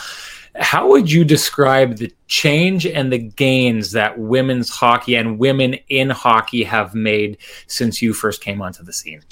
[0.58, 6.10] How would you describe the change and the gains that women's hockey and women in
[6.10, 9.22] hockey have made since you first came onto the scene?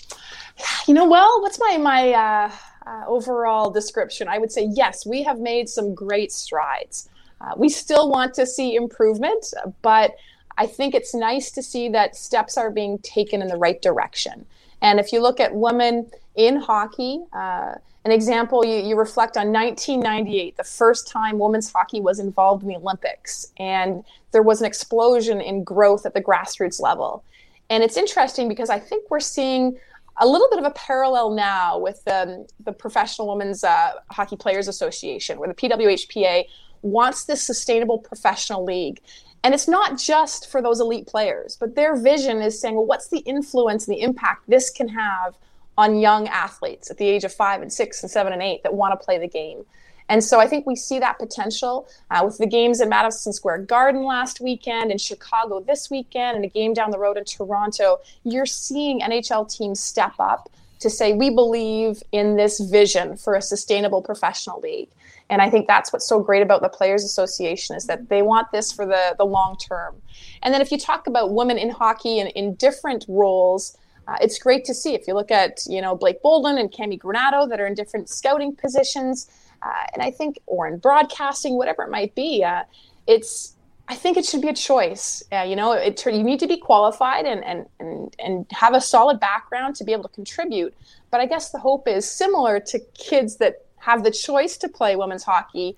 [0.87, 2.51] You know, well, what's my my uh,
[2.87, 4.29] uh, overall description?
[4.29, 7.09] I would say yes, we have made some great strides.
[7.41, 10.15] Uh, we still want to see improvement, but
[10.57, 14.47] I think it's nice to see that steps are being taken in the right direction.
[14.81, 17.75] And if you look at women in hockey, uh,
[18.07, 22.69] an example, you, you reflect on 1998, the first time women's hockey was involved in
[22.69, 27.25] the Olympics, and there was an explosion in growth at the grassroots level.
[27.69, 29.77] And it's interesting because I think we're seeing
[30.19, 34.69] a little bit of a parallel now with um, the Professional Women's uh, Hockey Players
[34.69, 36.45] Association, where the PWHPA
[36.83, 39.01] wants this sustainable professional league.
[39.42, 43.09] And it's not just for those elite players, but their vision is saying, well, what's
[43.09, 45.35] the influence and the impact this can have
[45.79, 48.75] on young athletes at the age of five and six and seven and eight that
[48.75, 49.65] want to play the game?
[50.09, 53.62] And so I think we see that potential uh, with the games in Madison Square
[53.62, 57.99] Garden last weekend, in Chicago this weekend, and a game down the road in Toronto.
[58.23, 60.49] You're seeing NHL teams step up
[60.81, 64.89] to say, we believe in this vision for a sustainable professional league.
[65.29, 68.53] And I think that's what's so great about the Players Association is that they want
[68.53, 69.97] this for the, the long term.
[70.43, 73.77] And then if you talk about women in hockey and in different roles,
[74.09, 74.95] uh, it's great to see.
[74.95, 78.09] If you look at, you know, Blake Bolden and Cammi Granato that are in different
[78.09, 79.29] scouting positions,
[79.62, 82.62] uh, and I think, or in broadcasting, whatever it might be, uh,
[83.07, 83.55] it's,
[83.88, 85.23] I think it should be a choice.
[85.33, 88.81] Uh, you know, it, you need to be qualified and, and, and, and have a
[88.81, 90.75] solid background to be able to contribute.
[91.11, 94.97] But I guess the hope is similar to kids that have the choice to play
[94.97, 95.77] women's hockey,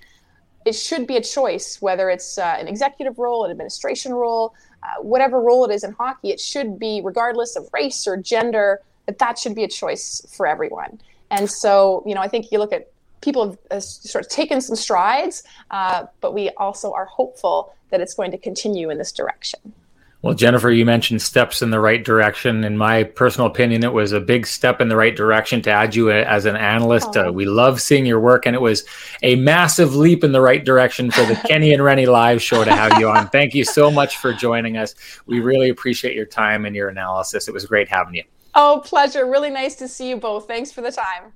[0.64, 5.02] it should be a choice, whether it's uh, an executive role, an administration role, uh,
[5.02, 9.18] whatever role it is in hockey, it should be, regardless of race or gender, that
[9.18, 11.00] that should be a choice for everyone.
[11.30, 14.60] And so, you know, I think you look at people have uh, sort of taken
[14.60, 19.12] some strides, uh, but we also are hopeful that it's going to continue in this
[19.12, 19.72] direction.
[20.20, 22.64] Well, Jennifer, you mentioned steps in the right direction.
[22.64, 25.94] In my personal opinion, it was a big step in the right direction to add
[25.94, 27.16] you as an analyst.
[27.16, 28.84] Uh, we love seeing your work, and it was
[29.22, 32.74] a massive leap in the right direction for the Kenny and Renny live show to
[32.74, 33.28] have you on.
[33.28, 34.96] Thank you so much for joining us.
[35.26, 37.46] We really appreciate your time and your analysis.
[37.46, 38.24] It was great having you.
[38.56, 39.24] Oh, pleasure.
[39.24, 40.48] Really nice to see you both.
[40.48, 41.32] Thanks for the time.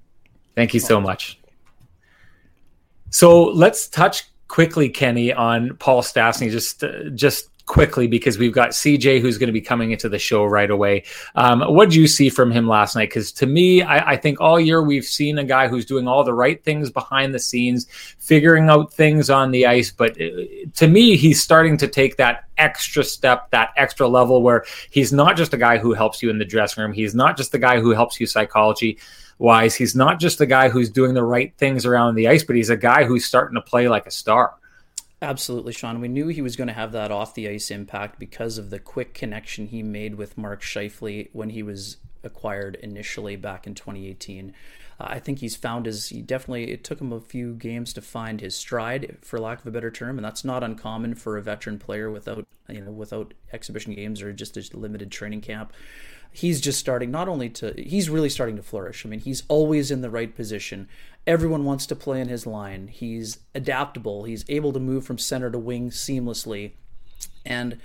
[0.57, 1.39] Thank you so much.
[3.11, 6.51] So let's touch quickly, Kenny, on Paul Stastny.
[6.51, 10.19] Just, uh, just quickly because we've got CJ who's going to be coming into the
[10.19, 11.05] show right away.
[11.35, 13.09] Um, what did you see from him last night?
[13.09, 16.25] Because to me, I, I, think all year we've seen a guy who's doing all
[16.25, 17.87] the right things behind the scenes,
[18.19, 19.91] figuring out things on the ice.
[19.91, 20.29] But uh,
[20.75, 25.37] to me, he's starting to take that extra step, that extra level where he's not
[25.37, 26.93] just a guy who helps you in the dressing room.
[26.93, 28.99] He's not just the guy who helps you psychology
[29.39, 29.75] wise.
[29.75, 32.71] He's not just the guy who's doing the right things around the ice, but he's
[32.71, 34.55] a guy who's starting to play like a star.
[35.23, 36.01] Absolutely, Sean.
[36.01, 38.81] We knew he was going to have that off the ice impact because of the
[38.81, 44.53] quick connection he made with Mark Scheifele when he was acquired initially back in 2018.
[44.99, 46.09] Uh, I think he's found his.
[46.09, 46.73] He definitely.
[46.73, 49.93] It took him a few games to find his stride, for lack of a better
[49.93, 54.23] term, and that's not uncommon for a veteran player without you know without exhibition games
[54.23, 55.73] or just a limited training camp
[56.33, 59.05] he's just starting not only to he's really starting to flourish.
[59.05, 60.89] I mean, he's always in the right position.
[61.27, 62.89] Everyone wants to play in his line.
[62.89, 64.25] He's adaptable.
[64.25, 66.73] He's able to move from center to wing seamlessly.
[67.45, 67.79] And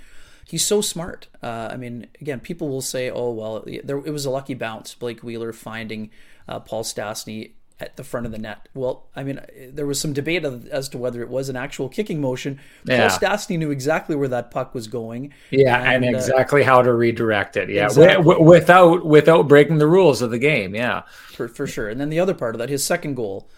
[0.48, 1.28] he's so smart.
[1.42, 4.94] Uh, I mean, again, people will say, "Oh, well, there, it was a lucky bounce."
[4.94, 6.10] Blake Wheeler finding
[6.48, 8.68] uh, Paul Stastny at the front of the net.
[8.74, 9.40] Well, I mean,
[9.72, 12.58] there was some debate as to whether it was an actual kicking motion.
[12.84, 13.08] Yeah.
[13.08, 15.32] Paul Stastny knew exactly where that puck was going.
[15.50, 17.70] Yeah, and, and uh, exactly uh, how to redirect it.
[17.70, 18.36] Yeah, exactly.
[18.42, 20.74] without without breaking the rules of the game.
[20.74, 21.88] Yeah, for for sure.
[21.88, 23.48] And then the other part of that, his second goal,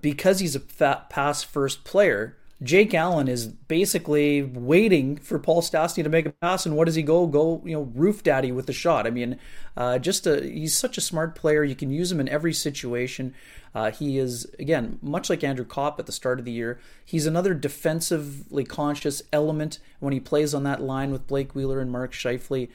[0.00, 6.04] because he's a fat pass first player, Jake Allen is basically waiting for Paul Stastny
[6.04, 7.26] to make a pass, and what does he go?
[7.26, 9.06] Go, you know, roof daddy with the shot.
[9.06, 9.38] I mean,
[9.76, 11.64] uh, just a, he's such a smart player.
[11.64, 13.34] You can use him in every situation.
[13.74, 16.78] Uh, he is again much like Andrew Copp at the start of the year.
[17.04, 21.90] He's another defensively conscious element when he plays on that line with Blake Wheeler and
[21.90, 22.68] Mark Scheifele.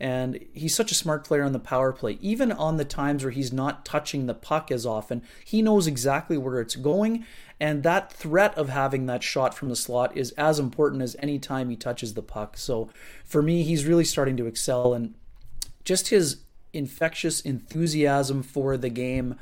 [0.00, 2.18] And he's such a smart player on the power play.
[2.20, 6.36] Even on the times where he's not touching the puck as often, he knows exactly
[6.36, 7.24] where it's going.
[7.60, 11.38] And that threat of having that shot from the slot is as important as any
[11.38, 12.56] time he touches the puck.
[12.56, 12.90] So
[13.24, 14.92] for me, he's really starting to excel.
[14.92, 15.14] And
[15.84, 16.38] just his
[16.72, 19.36] infectious enthusiasm for the game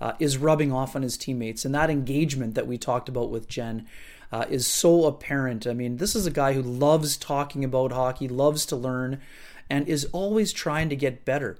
[0.00, 1.64] uh, is rubbing off on his teammates.
[1.64, 3.86] And that engagement that we talked about with Jen.
[4.30, 5.66] Uh, is so apparent.
[5.66, 9.22] I mean, this is a guy who loves talking about hockey, loves to learn,
[9.70, 11.56] and is always trying to get better.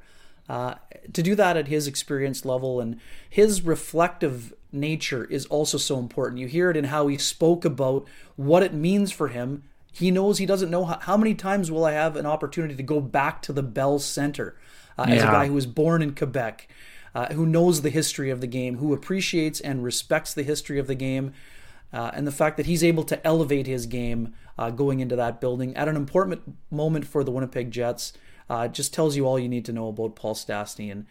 [0.48, 0.74] Uh,
[1.12, 6.40] to do that at his experience level and his reflective nature is also so important.
[6.40, 9.64] You hear it in how he spoke about what it means for him.
[9.92, 12.82] He knows he doesn't know how, how many times will I have an opportunity to
[12.82, 14.56] go back to the Bell Center
[14.96, 15.14] uh, yeah.
[15.14, 16.68] as a guy who was born in Quebec,
[17.14, 20.86] uh, who knows the history of the game, who appreciates and respects the history of
[20.86, 21.32] the game.
[21.90, 25.40] Uh, and the fact that he's able to elevate his game uh, going into that
[25.40, 28.12] building at an important moment for the Winnipeg Jets
[28.50, 30.92] uh, just tells you all you need to know about Paul Stastny.
[30.92, 31.06] And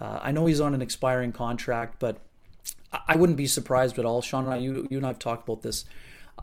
[0.00, 2.18] uh, I know he's on an expiring contract, but
[3.06, 4.22] I wouldn't be surprised at all.
[4.22, 5.84] Sean I, you, you and I have talked about this.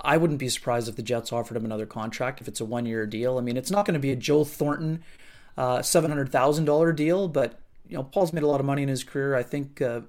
[0.02, 2.86] I wouldn't be surprised if the Jets offered him another contract if it's a one
[2.86, 3.38] year deal.
[3.38, 5.04] I mean, it's not going to be a Joe Thornton
[5.58, 9.36] uh, $700,000 deal, but you know, Paul's made a lot of money in his career.
[9.36, 10.02] I think uh,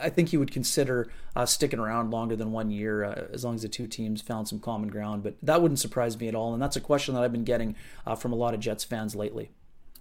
[0.00, 3.54] I think he would consider uh, sticking around longer than one year uh, as long
[3.54, 5.22] as the two teams found some common ground.
[5.22, 6.54] But that wouldn't surprise me at all.
[6.54, 9.14] And that's a question that I've been getting uh, from a lot of Jets fans
[9.14, 9.50] lately.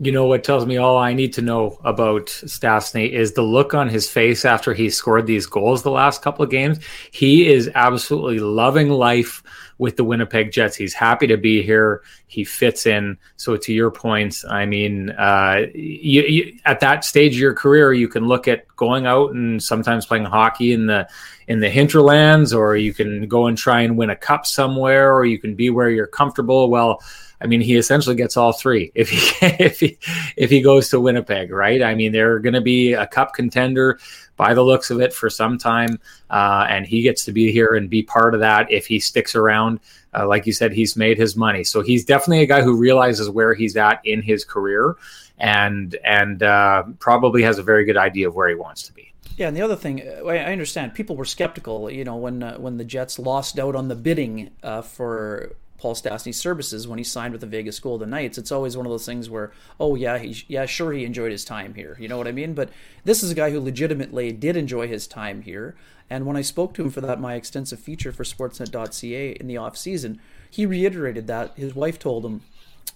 [0.02, 3.74] You know what tells me all I need to know about Stastny is the look
[3.74, 6.80] on his face after he scored these goals the last couple of games.
[7.12, 9.44] He is absolutely loving life
[9.80, 10.76] with the Winnipeg Jets.
[10.76, 12.04] He's happy to be here.
[12.28, 13.18] He fits in.
[13.38, 17.92] So to your point, I mean, uh, you, you, at that stage of your career,
[17.94, 21.10] you can look at going out and sometimes playing hockey in the
[21.48, 25.26] in the hinterlands, or you can go and try and win a cup somewhere, or
[25.26, 26.70] you can be where you're comfortable.
[26.70, 27.02] Well
[27.42, 29.98] I mean, he essentially gets all three if he if he
[30.36, 31.82] if he goes to Winnipeg, right?
[31.82, 34.00] I mean, they're going to be a cup contender
[34.40, 36.00] by the looks of it for some time,
[36.30, 39.36] uh, and he gets to be here and be part of that if he sticks
[39.36, 39.82] around.
[40.18, 43.30] Uh, like you said, he's made his money, so he's definitely a guy who realizes
[43.30, 44.96] where he's at in his career,
[45.38, 49.12] and and uh, probably has a very good idea of where he wants to be.
[49.36, 52.58] Yeah, and the other thing, uh, I understand people were skeptical, you know, when uh,
[52.58, 57.04] when the Jets lost out on the bidding uh, for Paul Stastny's services when he
[57.04, 58.38] signed with the Vegas Golden Knights.
[58.38, 61.46] It's always one of those things where, oh yeah, he, yeah, sure he enjoyed his
[61.46, 61.96] time here.
[62.00, 62.54] You know what I mean?
[62.54, 62.70] But
[63.06, 65.76] this is a guy who legitimately did enjoy his time here.
[66.10, 69.58] And when I spoke to him for that my extensive feature for Sportsnet.ca in the
[69.58, 72.42] off season, he reiterated that his wife told him,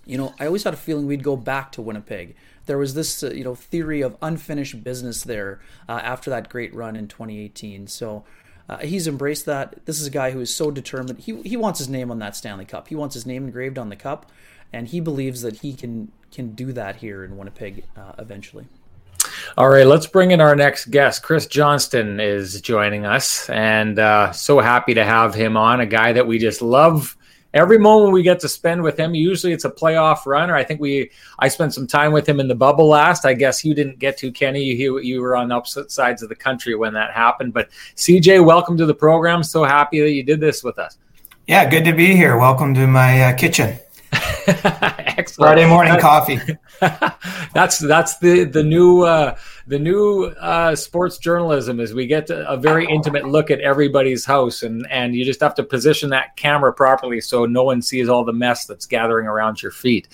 [0.05, 2.35] you know, I always had a feeling we'd go back to Winnipeg.
[2.65, 6.73] There was this, uh, you know, theory of unfinished business there uh, after that great
[6.75, 7.87] run in 2018.
[7.87, 8.25] So
[8.69, 9.85] uh, he's embraced that.
[9.85, 11.19] This is a guy who is so determined.
[11.19, 12.87] He he wants his name on that Stanley Cup.
[12.87, 14.31] He wants his name engraved on the cup,
[14.71, 18.65] and he believes that he can can do that here in Winnipeg uh, eventually.
[19.57, 21.23] All right, let's bring in our next guest.
[21.23, 25.79] Chris Johnston is joining us, and uh, so happy to have him on.
[25.79, 27.17] A guy that we just love
[27.53, 29.13] every moment we get to spend with him.
[29.13, 30.55] Usually it's a playoff runner.
[30.55, 33.25] I think we I spent some time with him in the bubble last.
[33.25, 34.63] I guess you didn't get to Kenny.
[34.63, 37.53] You you were on opposite sides of the country when that happened.
[37.53, 39.43] But CJ, welcome to the program.
[39.43, 40.97] So happy that you did this with us.
[41.47, 42.37] Yeah, good to be here.
[42.37, 43.77] Welcome to my uh, kitchen.
[44.47, 45.49] Excellent.
[45.49, 46.39] Friday morning coffee.
[47.53, 49.35] that's that's the the new uh,
[49.67, 54.63] the new uh, sports journalism is we get a very intimate look at everybody's house
[54.63, 58.23] and and you just have to position that camera properly so no one sees all
[58.25, 60.07] the mess that's gathering around your feet.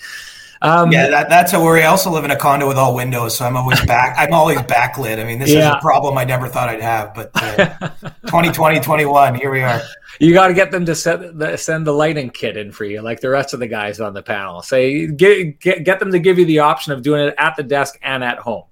[0.62, 1.82] Um, yeah, that, that's a worry.
[1.84, 4.14] I also live in a condo with all windows, so I'm always back.
[4.18, 5.18] I'm always backlit.
[5.18, 5.70] I mean, this yeah.
[5.70, 7.88] is a problem I never thought I'd have, but uh,
[8.26, 9.80] 2020, 21, here we are.
[10.18, 13.00] You got to get them to send the, send the lighting kit in for you,
[13.00, 14.60] like the rest of the guys on the panel.
[14.60, 17.62] Say, get, get get them to give you the option of doing it at the
[17.62, 18.64] desk and at home.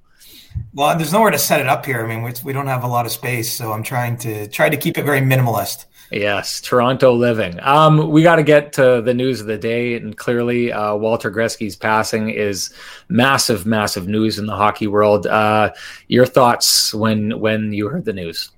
[0.74, 2.04] Well, there's nowhere to set it up here.
[2.04, 4.68] I mean, we, we don't have a lot of space, so I'm trying to try
[4.68, 5.86] to keep it very minimalist.
[6.10, 7.60] Yes, Toronto living.
[7.60, 11.30] Um, we got to get to the news of the day, and clearly, uh, Walter
[11.30, 12.72] Gretzky's passing is
[13.08, 15.26] massive, massive news in the hockey world.
[15.26, 15.70] Uh,
[16.06, 18.50] your thoughts when when you heard the news?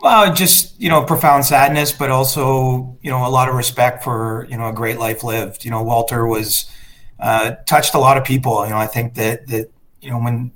[0.00, 4.46] Well, just you know, profound sadness, but also you know a lot of respect for
[4.50, 5.64] you know a great life lived.
[5.64, 6.68] You know, Walter was
[7.20, 8.64] uh, touched a lot of people.
[8.64, 10.50] You know, I think that that you know when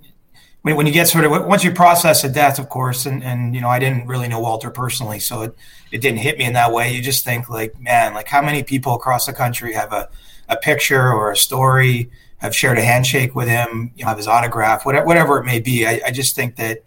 [0.62, 3.54] when, when you get sort of once you process a death, of course, and and
[3.54, 5.56] you know I didn't really know Walter personally, so it
[5.90, 6.92] it didn't hit me in that way.
[6.92, 10.08] You just think like, man, like how many people across the country have a
[10.48, 14.26] a picture or a story, have shared a handshake with him, you know, have his
[14.26, 15.86] autograph, whatever whatever it may be.
[15.86, 16.80] I, I just think that,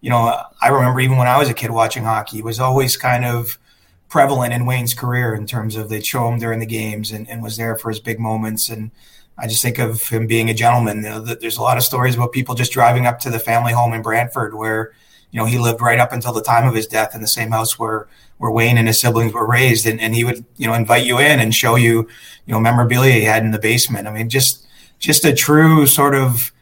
[0.00, 2.96] you know, I remember even when I was a kid watching hockey, it was always
[2.96, 3.58] kind of
[4.08, 7.42] prevalent in Wayne's career in terms of they'd show him during the games and, and
[7.42, 8.90] was there for his big moments and
[9.36, 10.98] I just think of him being a gentleman.
[10.98, 13.72] You know, there's a lot of stories about people just driving up to the family
[13.72, 14.92] home in Brantford where,
[15.30, 17.50] you know, he lived right up until the time of his death in the same
[17.50, 18.06] house where
[18.38, 21.18] where Wayne and his siblings were raised, and, and he would, you know, invite you
[21.18, 22.08] in and show you,
[22.46, 24.08] you know, memorabilia he had in the basement.
[24.08, 24.66] I mean, just
[24.98, 26.52] just a true sort of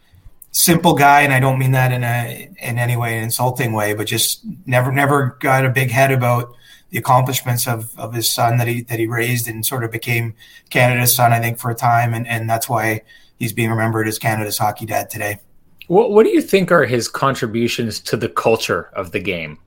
[0.52, 3.94] simple guy, and I don't mean that in a in any way an insulting way,
[3.94, 6.54] but just never never got a big head about
[6.92, 10.34] the accomplishments of, of his son that he that he raised and sort of became
[10.70, 13.02] Canada's son, I think, for a time, and, and that's why
[13.38, 15.40] he's being remembered as Canada's hockey dad today.
[15.88, 19.58] What What do you think are his contributions to the culture of the game?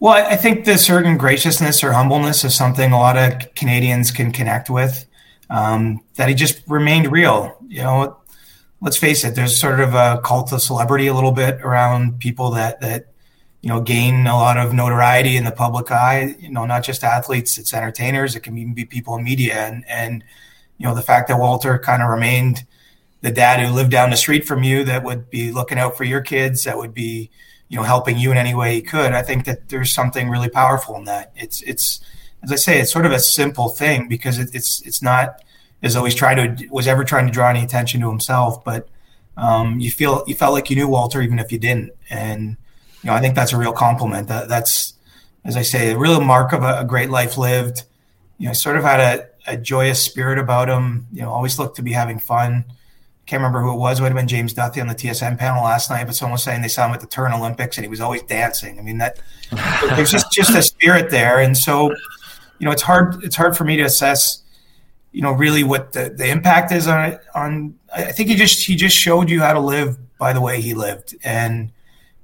[0.00, 4.32] Well, I think the certain graciousness or humbleness is something a lot of Canadians can
[4.32, 5.06] connect with.
[5.48, 7.56] Um, that he just remained real.
[7.68, 8.16] You know,
[8.80, 9.34] let's face it.
[9.34, 13.12] There's sort of a cult of celebrity a little bit around people that that
[13.66, 16.36] you know, gain a lot of notoriety in the public eye.
[16.38, 18.36] You know, not just athletes, it's entertainers.
[18.36, 19.56] It can even be people in media.
[19.56, 20.22] And and
[20.78, 22.64] you know, the fact that Walter kind of remained
[23.22, 26.04] the dad who lived down the street from you, that would be looking out for
[26.04, 27.28] your kids, that would be
[27.68, 29.12] you know helping you in any way he could.
[29.12, 31.32] I think that there's something really powerful in that.
[31.34, 31.98] It's it's
[32.44, 35.42] as I say, it's sort of a simple thing because it, it's it's not
[35.82, 38.88] as though trying to was ever trying to draw any attention to himself, but
[39.36, 42.58] um, you feel you felt like you knew Walter even if you didn't, and
[43.02, 44.28] you know, I think that's a real compliment.
[44.28, 44.94] That, that's,
[45.44, 47.84] as I say, a real mark of a, a great life lived.
[48.38, 51.06] You know, sort of had a, a, joyous spirit about him.
[51.12, 52.64] You know, always looked to be having fun.
[53.26, 53.98] Can't remember who it was.
[53.98, 56.42] It would have been James Duthie on the TSN panel last night, but someone was
[56.42, 58.78] saying they saw him at the Turin Olympics and he was always dancing.
[58.78, 59.18] I mean, that
[59.96, 61.90] there's just just a spirit there, and so
[62.58, 64.42] you know, it's hard it's hard for me to assess
[65.16, 68.76] you know really what the, the impact is on on I think he just he
[68.76, 71.72] just showed you how to live by the way he lived and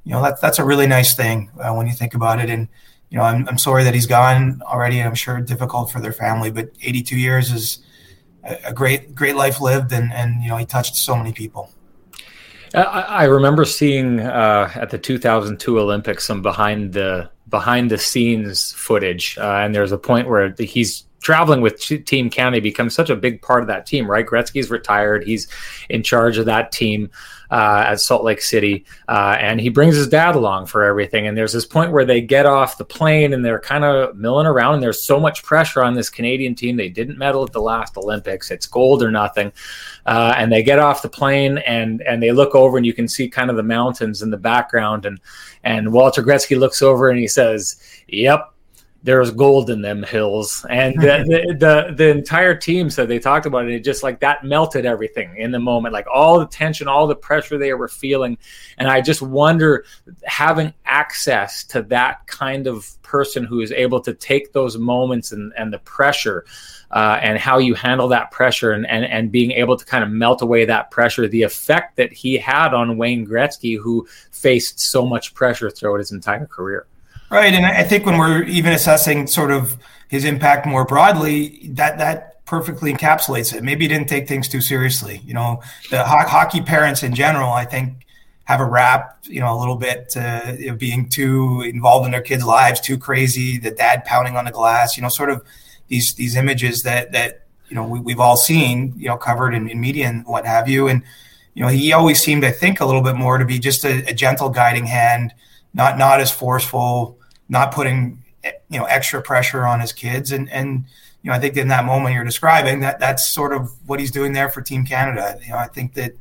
[0.05, 2.51] you know, that's that's a really nice thing uh, when you think about it.
[2.51, 2.69] And
[3.11, 6.13] you know, I'm, I'm sorry that he's gone already, and I'm sure difficult for their
[6.13, 6.51] family.
[6.51, 7.85] But 82 years is
[8.65, 11.71] a great great life lived, and and you know, he touched so many people.
[12.75, 19.37] I, remember seeing uh, at the 2002 Olympics some behind the behind the scenes footage,
[19.39, 23.41] uh, and there's a point where he's traveling with Team Canada becomes such a big
[23.41, 24.27] part of that team, right?
[24.27, 25.25] Gretzky's retired.
[25.25, 25.49] He's
[25.89, 27.11] in charge of that team
[27.51, 31.27] uh, at Salt Lake City, uh, and he brings his dad along for everything.
[31.27, 34.47] And there's this point where they get off the plane and they're kind of milling
[34.47, 36.77] around, and there's so much pressure on this Canadian team.
[36.77, 38.51] They didn't medal at the last Olympics.
[38.51, 39.53] It's gold or nothing.
[40.07, 43.07] Uh, and they get off the plane and and they look over and you can
[43.07, 45.07] see kind of the mountains in the background.
[45.07, 45.21] And
[45.63, 47.77] and Walter Gretzky looks over and he says,
[48.09, 48.52] "Yep,
[49.05, 50.65] there's gold in them hills.
[50.71, 54.21] And the, the, the, the, entire team said they talked about it, it just like
[54.21, 55.93] that melted everything in the moment.
[55.93, 58.39] Like all the tension all the pressure they were feeling.
[58.79, 59.85] And i just wonder
[60.25, 65.53] having access to that kind of person who is able to take those moments and,
[65.57, 66.45] and the pressure
[66.93, 70.11] uh, and how you handle that pressure and, and, and being able to kind of
[70.11, 75.07] melt away that pressure, the effect that he had on Wayne Gretzky, who faced so
[75.07, 76.87] much pressure throughout his entire career.
[77.33, 79.79] Right, and I think when we're even assessing sort of
[80.09, 83.63] his impact more broadly, that that perfectly encapsulates it.
[83.63, 85.23] Maybe he didn't take things too seriously.
[85.25, 88.07] You know, the ho- hockey parents in general, I think,
[88.45, 92.45] have a rap, you know, a little bit uh, being too involved in their kids'
[92.45, 93.57] lives, too crazy.
[93.57, 95.43] The dad pounding on the glass, you know, sort of
[95.89, 99.71] these these images that that you know we, have all seen, you know, covered in,
[99.71, 100.87] in, media and what have you.
[100.87, 101.03] And
[101.55, 104.07] you know, he always seemed, I think, a little bit more to be just a,
[104.07, 105.33] a gentle guiding hand,
[105.73, 107.19] not not as forceful
[107.53, 108.25] not putting
[108.69, 110.85] you know extra pressure on his kids and and
[111.23, 114.11] you know I think in that moment you're describing that that's sort of what he's
[114.11, 115.39] doing there for Team Canada.
[115.45, 116.15] You know I think that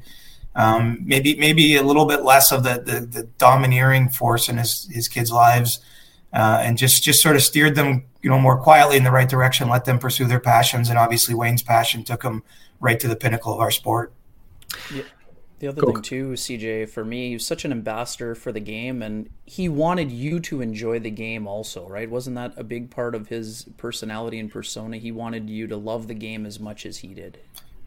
[0.53, 4.89] um, maybe maybe a little bit less of the, the, the domineering force in his
[4.91, 5.79] his kids' lives,
[6.33, 9.29] uh, and just just sort of steered them you know more quietly in the right
[9.29, 12.43] direction, let them pursue their passions, and obviously Wayne's passion took him
[12.81, 14.11] right to the pinnacle of our sport.
[14.93, 15.03] Yeah.
[15.61, 19.03] The other thing too, CJ, for me, he was such an ambassador for the game,
[19.03, 22.09] and he wanted you to enjoy the game also, right?
[22.09, 24.97] Wasn't that a big part of his personality and persona?
[24.97, 27.37] He wanted you to love the game as much as he did.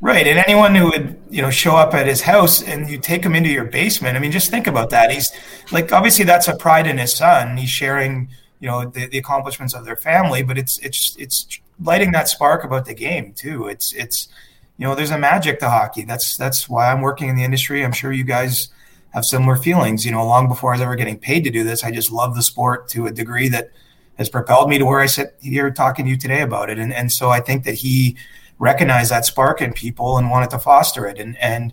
[0.01, 3.25] Right, and anyone who would you know show up at his house and you take
[3.25, 4.17] him into your basement.
[4.17, 5.11] I mean, just think about that.
[5.11, 5.33] He's
[5.73, 7.57] like obviously that's a pride in his son.
[7.57, 8.29] He's sharing
[8.61, 12.63] you know the, the accomplishments of their family, but it's it's it's lighting that spark
[12.63, 13.67] about the game too.
[13.67, 14.29] It's it's
[14.77, 16.05] you know, there's a magic to hockey.
[16.05, 17.85] That's that's why I'm working in the industry.
[17.85, 18.69] I'm sure you guys
[19.11, 20.05] have similar feelings.
[20.05, 22.35] You know, long before I was ever getting paid to do this, I just love
[22.35, 23.71] the sport to a degree that
[24.19, 26.79] has propelled me to where I sit here talking to you today about it.
[26.79, 28.17] And and so I think that he
[28.59, 31.19] recognized that spark in people and wanted to foster it.
[31.19, 31.73] And and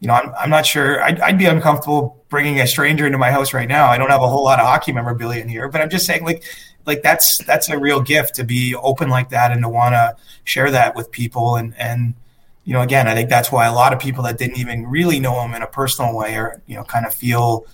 [0.00, 1.02] you know, I'm, I'm not sure.
[1.02, 3.86] I'd, I'd be uncomfortable bringing a stranger into my house right now.
[3.86, 6.24] I don't have a whole lot of hockey memorabilia in here, but I'm just saying,
[6.24, 6.42] like,
[6.86, 10.16] like that's that's a real gift to be open like that and to want to
[10.42, 12.14] share that with people and and
[12.64, 15.18] you know again i think that's why a lot of people that didn't even really
[15.18, 17.66] know him in a personal way or you know kind of feel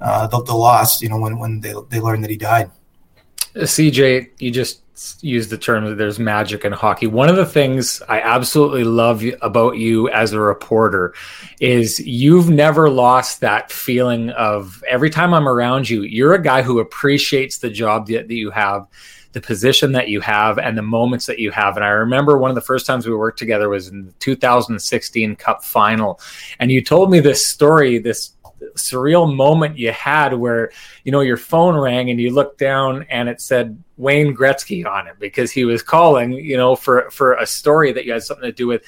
[0.00, 2.70] uh, the, the loss you know when when they, they learn that he died.
[3.54, 4.82] Cj you just
[5.22, 7.06] used the term that there's magic in hockey.
[7.06, 11.14] One of the things i absolutely love about you as a reporter
[11.60, 16.62] is you've never lost that feeling of every time i'm around you you're a guy
[16.62, 18.86] who appreciates the job that, that you have
[19.36, 21.76] the position that you have and the moments that you have.
[21.76, 25.36] And I remember one of the first times we worked together was in the 2016
[25.36, 26.18] Cup final.
[26.58, 28.34] And you told me this story, this
[28.78, 30.70] surreal moment you had where,
[31.04, 35.06] you know, your phone rang and you looked down and it said Wayne Gretzky on
[35.06, 38.46] it because he was calling, you know, for, for a story that you had something
[38.46, 38.84] to do with.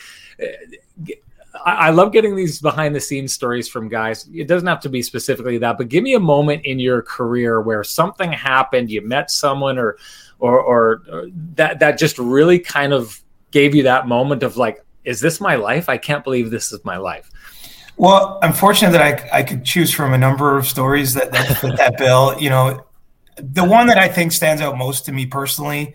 [1.64, 4.28] I love getting these behind the scenes stories from guys.
[4.32, 7.61] It doesn't have to be specifically that, but give me a moment in your career
[7.61, 9.99] where something happened, you met someone or
[10.39, 13.20] or, or, or that that just really kind of
[13.51, 15.89] gave you that moment of like, is this my life?
[15.89, 17.30] I can't believe this is my life.
[17.97, 21.59] Well, I'm fortunate that I, I could choose from a number of stories that, that
[21.59, 22.36] fit that bill.
[22.41, 22.86] You know,
[23.36, 25.95] the one that I think stands out most to me personally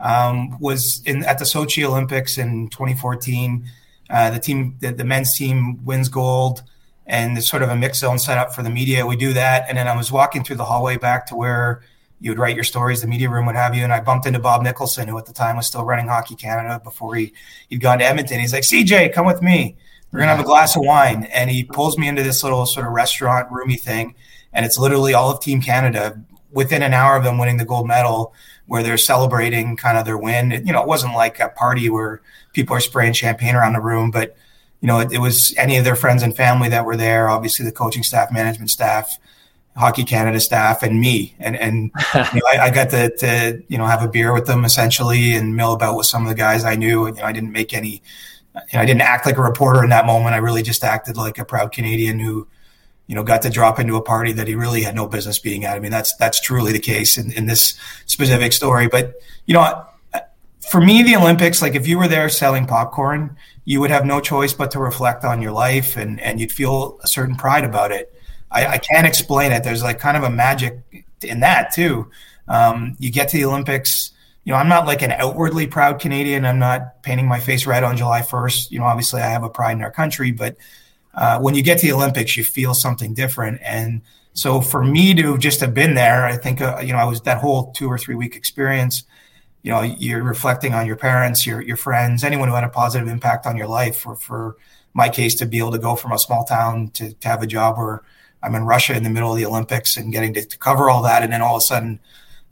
[0.00, 3.64] um, was in at the Sochi Olympics in 2014.
[4.10, 6.62] Uh, the team, the, the, men's team, wins gold,
[7.06, 9.06] and it's sort of a mix zone set up for the media.
[9.06, 11.82] We do that, and then I was walking through the hallway back to where
[12.24, 13.84] you would write your stories, the media room would have you.
[13.84, 16.80] And I bumped into Bob Nicholson, who at the time was still running Hockey Canada
[16.82, 17.34] before he,
[17.68, 18.40] he'd gone to Edmonton.
[18.40, 19.76] He's like, CJ, come with me.
[20.10, 21.24] We're going to have a glass of wine.
[21.24, 24.14] And he pulls me into this little sort of restaurant roomy thing.
[24.54, 26.18] And it's literally all of Team Canada
[26.50, 28.32] within an hour of them winning the gold medal
[28.64, 30.50] where they're celebrating kind of their win.
[30.50, 32.22] It, you know, it wasn't like a party where
[32.54, 34.34] people are spraying champagne around the room, but
[34.80, 37.28] you know, it, it, was any of their friends and family that were there.
[37.28, 39.18] Obviously, the coaching staff, management staff,
[39.76, 43.76] Hockey Canada staff and me, and and you know, I, I, got to, to you
[43.76, 46.64] know have a beer with them essentially and mill about with some of the guys
[46.64, 47.06] I knew.
[47.06, 48.02] And, you know, I didn't make any,
[48.54, 50.34] you know, I didn't act like a reporter in that moment.
[50.34, 52.46] I really just acted like a proud Canadian who,
[53.08, 55.64] you know, got to drop into a party that he really had no business being
[55.64, 55.76] at.
[55.76, 57.74] I mean, that's that's truly the case in, in this
[58.06, 58.86] specific story.
[58.86, 59.14] But
[59.46, 59.86] you know,
[60.60, 64.20] for me, the Olympics, like if you were there selling popcorn, you would have no
[64.20, 67.90] choice but to reflect on your life and and you'd feel a certain pride about
[67.90, 68.13] it.
[68.54, 69.64] I, I, can't explain it.
[69.64, 70.78] There's like kind of a magic
[71.22, 72.10] in that too.
[72.46, 74.12] Um, you get to the Olympics.
[74.44, 76.44] You know, I'm not like an outwardly proud Canadian.
[76.44, 78.70] I'm not painting my face red on July 1st.
[78.70, 80.56] You know, obviously I have a pride in our country, but
[81.14, 83.60] uh, when you get to the Olympics, you feel something different.
[83.62, 84.02] And
[84.34, 87.20] so for me to just have been there, I think uh, you know I was
[87.22, 89.04] that whole two or three week experience.
[89.62, 93.08] You know, you're reflecting on your parents, your your friends, anyone who had a positive
[93.08, 93.96] impact on your life.
[93.96, 94.56] For for
[94.92, 97.46] my case, to be able to go from a small town to, to have a
[97.46, 98.02] job where
[98.44, 101.02] I'm in Russia in the middle of the Olympics and getting to, to cover all
[101.02, 101.98] that, and then all of a sudden,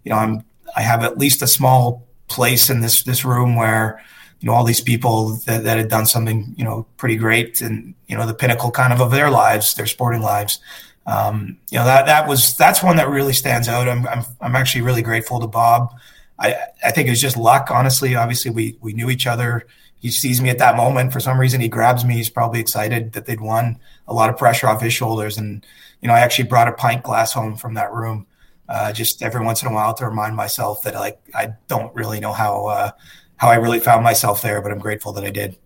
[0.04, 4.02] you know, I'm I have at least a small place in this this room where
[4.40, 7.94] you know all these people that, that had done something you know pretty great and
[8.06, 10.58] you know the pinnacle kind of of their lives, their sporting lives.
[11.06, 13.88] Um, you know that that was that's one that really stands out.
[13.88, 15.94] I'm I'm, I'm actually really grateful to Bob.
[16.38, 17.70] I I think it was just luck.
[17.70, 19.66] Honestly, obviously we we knew each other
[20.02, 21.12] he sees me at that moment.
[21.12, 22.14] For some reason, he grabs me.
[22.14, 23.78] He's probably excited that they'd won.
[24.08, 25.64] A lot of pressure off his shoulders, and
[26.00, 28.26] you know, I actually brought a pint glass home from that room,
[28.68, 32.18] uh, just every once in a while to remind myself that like I don't really
[32.18, 32.90] know how uh,
[33.36, 35.56] how I really found myself there, but I'm grateful that I did.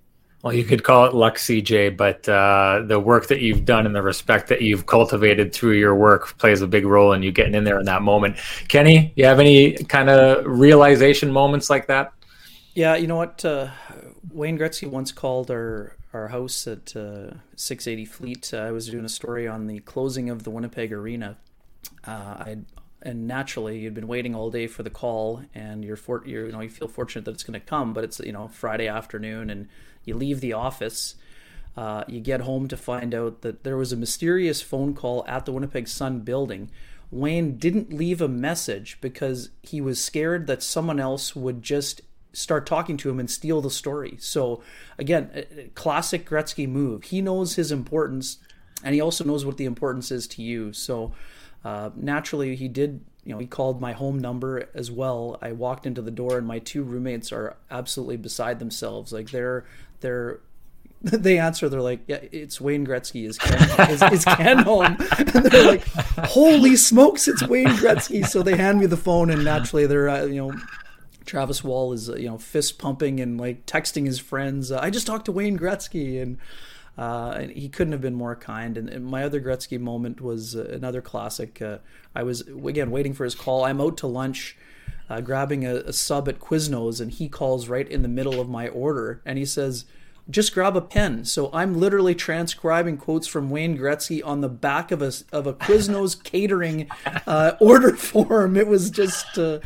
[0.42, 3.96] Well, you could call it luck, CJ, but uh, the work that you've done and
[3.96, 7.54] the respect that you've cultivated through your work plays a big role in you getting
[7.54, 8.36] in there in that moment.
[8.68, 12.12] Kenny, you have any kind of realization moments like that?
[12.74, 13.42] Yeah, you know what?
[13.42, 13.70] Uh,
[14.32, 18.54] Wayne Gretzky once called our our house at uh, 680 Fleet.
[18.54, 21.36] I was doing a story on the closing of the Winnipeg Arena.
[22.06, 22.56] Uh, I
[23.02, 26.52] and naturally you'd been waiting all day for the call, and you're, for, you're you
[26.52, 29.50] know you feel fortunate that it's going to come, but it's you know Friday afternoon,
[29.50, 29.68] and
[30.04, 31.14] you leave the office.
[31.76, 35.44] Uh, you get home to find out that there was a mysterious phone call at
[35.44, 36.70] the Winnipeg Sun building.
[37.10, 42.00] Wayne didn't leave a message because he was scared that someone else would just
[42.36, 44.16] start talking to him and steal the story.
[44.20, 44.62] So
[44.98, 45.30] again,
[45.74, 47.04] classic Gretzky move.
[47.04, 48.38] He knows his importance,
[48.84, 50.72] and he also knows what the importance is to you.
[50.72, 51.12] So
[51.64, 53.04] uh, naturally, he did.
[53.24, 55.36] You know, he called my home number as well.
[55.42, 59.12] I walked into the door, and my two roommates are absolutely beside themselves.
[59.12, 59.64] Like they're
[60.00, 60.40] they're
[61.02, 61.68] they answer.
[61.68, 63.26] They're like, "Yeah, it's Wayne Gretzky.
[63.26, 68.42] Is Ken, is, is Ken home?" And they're like, "Holy smokes, it's Wayne Gretzky!" So
[68.42, 70.58] they hand me the phone, and naturally, they're uh, you know.
[71.26, 74.72] Travis Wall is, uh, you know, fist pumping and like texting his friends.
[74.72, 76.38] Uh, I just talked to Wayne Gretzky, and
[76.96, 78.78] uh, and he couldn't have been more kind.
[78.78, 81.60] And, and my other Gretzky moment was uh, another classic.
[81.60, 81.78] Uh,
[82.14, 83.64] I was again waiting for his call.
[83.64, 84.56] I'm out to lunch,
[85.10, 88.48] uh, grabbing a, a, sub at Quiznos, and he calls right in the middle of
[88.48, 89.84] my order, and he says,
[90.30, 94.90] "Just grab a pen." So I'm literally transcribing quotes from Wayne Gretzky on the back
[94.90, 96.88] of a of a Quiznos catering
[97.26, 98.56] uh, order form.
[98.56, 99.60] It was just, uh,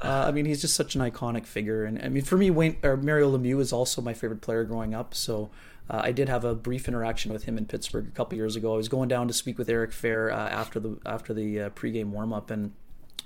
[0.00, 2.96] I mean, he's just such an iconic figure, and I mean, for me, Wayne or
[2.96, 5.14] Mario Lemieux is also my favorite player growing up.
[5.14, 5.50] So.
[5.90, 8.72] Uh, I did have a brief interaction with him in Pittsburgh a couple years ago.
[8.72, 11.68] I was going down to speak with Eric Fehr uh, after the after the uh,
[11.68, 12.72] pregame warm up, and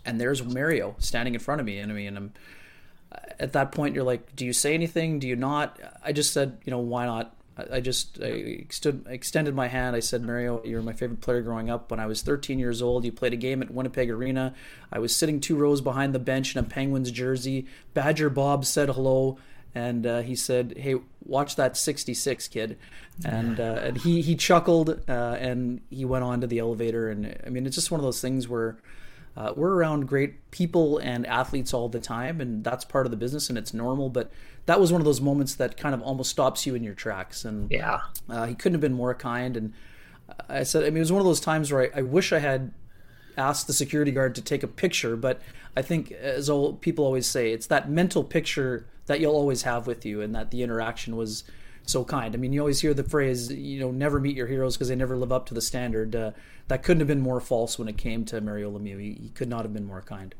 [0.04, 2.38] and there's Mario standing in front of me, and I mean, I'm, uh,
[3.38, 5.18] at that point you're like, do you say anything?
[5.18, 5.78] Do you not?
[6.04, 7.34] I just said, you know, why not?
[7.72, 9.96] I just I stood, extended my hand.
[9.96, 11.90] I said, Mario, you're my favorite player growing up.
[11.90, 14.54] When I was 13 years old, you played a game at Winnipeg Arena.
[14.92, 17.66] I was sitting two rows behind the bench in a Penguins jersey.
[17.94, 19.38] Badger Bob said hello
[19.74, 22.78] and uh, he said, "Hey, watch that 66 kid,"
[23.24, 27.10] and uh, and he he chuckled uh, and he went on to the elevator.
[27.10, 28.78] And I mean, it's just one of those things where
[29.38, 33.16] uh, we're around great people and athletes all the time, and that's part of the
[33.16, 34.08] business and it's normal.
[34.08, 34.32] But
[34.66, 37.44] that was one of those moments that kind of almost stops you in your tracks.
[37.44, 39.56] And yeah, uh, he couldn't have been more kind.
[39.56, 39.74] And
[40.48, 42.40] I said, I mean, it was one of those times where I, I wish I
[42.40, 42.72] had
[43.36, 45.40] asked the security guard to take a picture, but
[45.76, 49.86] I think, as all people always say, it's that mental picture that you'll always have
[49.86, 51.44] with you, and that the interaction was
[51.88, 52.34] so kind.
[52.34, 54.96] I mean, you always hear the phrase, you know, never meet your heroes because they
[54.96, 56.14] never live up to the standard.
[56.14, 56.32] Uh,
[56.68, 59.00] that couldn't have been more false when it came to Mario Lemieux.
[59.00, 60.34] He, he, could not have been more kind.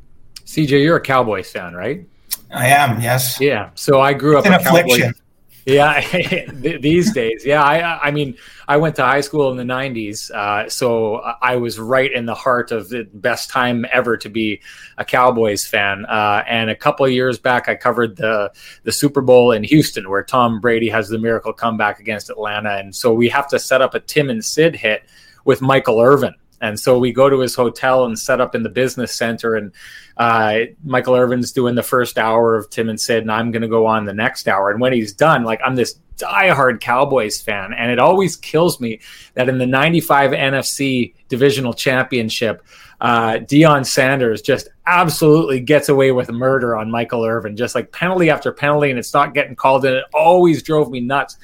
[0.45, 2.07] CJ, you're a Cowboys fan, right?
[2.51, 3.41] I am, yes.
[3.41, 3.71] Yeah.
[3.75, 5.01] So I grew it's up an affliction.
[5.01, 5.23] Cowboys.
[5.69, 6.01] Yeah,
[6.81, 7.45] these days.
[7.45, 11.57] Yeah, I, I mean, I went to high school in the '90s, uh, so I
[11.57, 14.63] was right in the heart of the best time ever to be
[14.97, 16.07] a Cowboys fan.
[16.07, 18.51] Uh, and a couple of years back, I covered the
[18.85, 22.97] the Super Bowl in Houston, where Tom Brady has the miracle comeback against Atlanta, and
[22.97, 25.03] so we have to set up a Tim and Sid hit
[25.45, 26.35] with Michael Irvin.
[26.61, 29.55] And so we go to his hotel and set up in the business center.
[29.55, 29.73] And
[30.19, 33.69] uh, Michael Irvin's doing the first hour of Tim and Sid, and I'm going to
[33.69, 34.71] go on the next hour.
[34.71, 39.01] And when he's done, like I'm this diehard Cowboys fan, and it always kills me
[39.35, 42.67] that in the '95 NFC Divisional Championship,
[43.01, 48.29] uh, Deion Sanders just absolutely gets away with murder on Michael Irvin, just like penalty
[48.29, 49.85] after penalty, and it's not getting called.
[49.85, 51.37] And it always drove me nuts.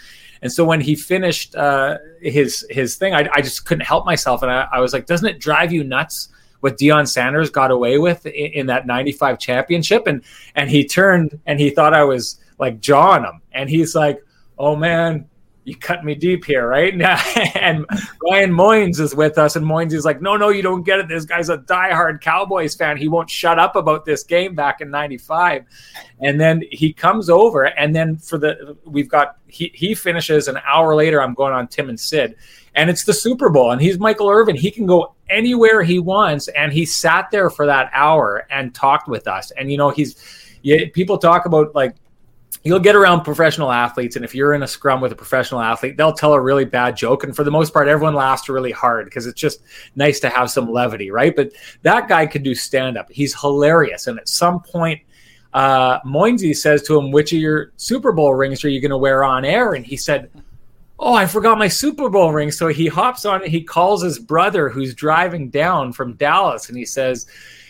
[0.43, 4.43] And so when he finished uh, his his thing, I, I, just couldn't help myself,
[4.43, 6.29] and I, I, was like, "Doesn't it drive you nuts
[6.65, 11.39] what Deion Sanders got away with in, in that '95 championship?" And and he turned
[11.45, 14.25] and he thought I was like jawing him, and he's like,
[14.59, 15.29] "Oh man,
[15.65, 16.93] you cut me deep here, right?
[17.55, 17.87] and
[18.23, 21.09] Ryan Moynes is with us, and Moynes is like, no, no, you don't get it.
[21.09, 22.97] This guy's a diehard Cowboys fan.
[22.97, 25.65] He won't shut up about this game back in '95.
[26.21, 30.59] And then he comes over, and then for the we've got he he finishes an
[30.67, 31.21] hour later.
[31.23, 32.37] I'm going on Tim and Sid,
[32.75, 34.57] and it's the Super Bowl, and he's Michael Irvin.
[34.57, 39.09] He can go anywhere he wants, and he sat there for that hour and talked
[39.09, 39.51] with us.
[39.53, 40.17] And you know, he's
[40.63, 41.95] yeah, people talk about like
[42.65, 45.97] you'll get around professional athletes and if you're in a scrum with a professional athlete
[45.97, 49.05] they'll tell a really bad joke and for the most part everyone laughs really hard
[49.05, 49.61] because it's just
[49.95, 51.53] nice to have some levity right but
[51.83, 55.01] that guy could do stand up he's hilarious and at some point
[55.53, 58.99] uh Moinsey says to him which of your super bowl rings are you going to
[58.99, 60.31] wear on air and he said
[61.05, 64.69] oh i forgot my super bowl ring so he hops on he calls his brother
[64.69, 67.27] who's driving down from dallas and he says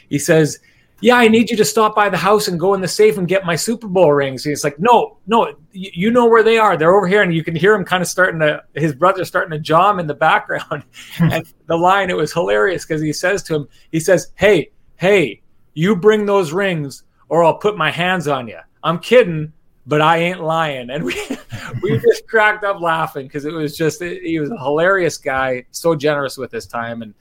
[0.08, 0.58] he says
[1.04, 3.28] yeah, I need you to stop by the house and go in the safe and
[3.28, 4.46] get my Super Bowl rings.
[4.46, 6.78] And he's like, no, no, you know where they are.
[6.78, 7.20] They're over here.
[7.20, 10.06] And you can hear him kind of starting to, his brother starting to jam in
[10.06, 10.84] the background.
[11.16, 11.30] Hmm.
[11.30, 15.42] and the line, it was hilarious because he says to him, he says, hey, hey,
[15.74, 18.58] you bring those rings or I'll put my hands on you.
[18.82, 19.52] I'm kidding,
[19.86, 20.90] but I ain't lying.
[20.90, 21.14] And we,
[21.82, 25.94] we just cracked up laughing because it was just, he was a hilarious guy, so
[25.94, 27.02] generous with his time.
[27.02, 27.14] And,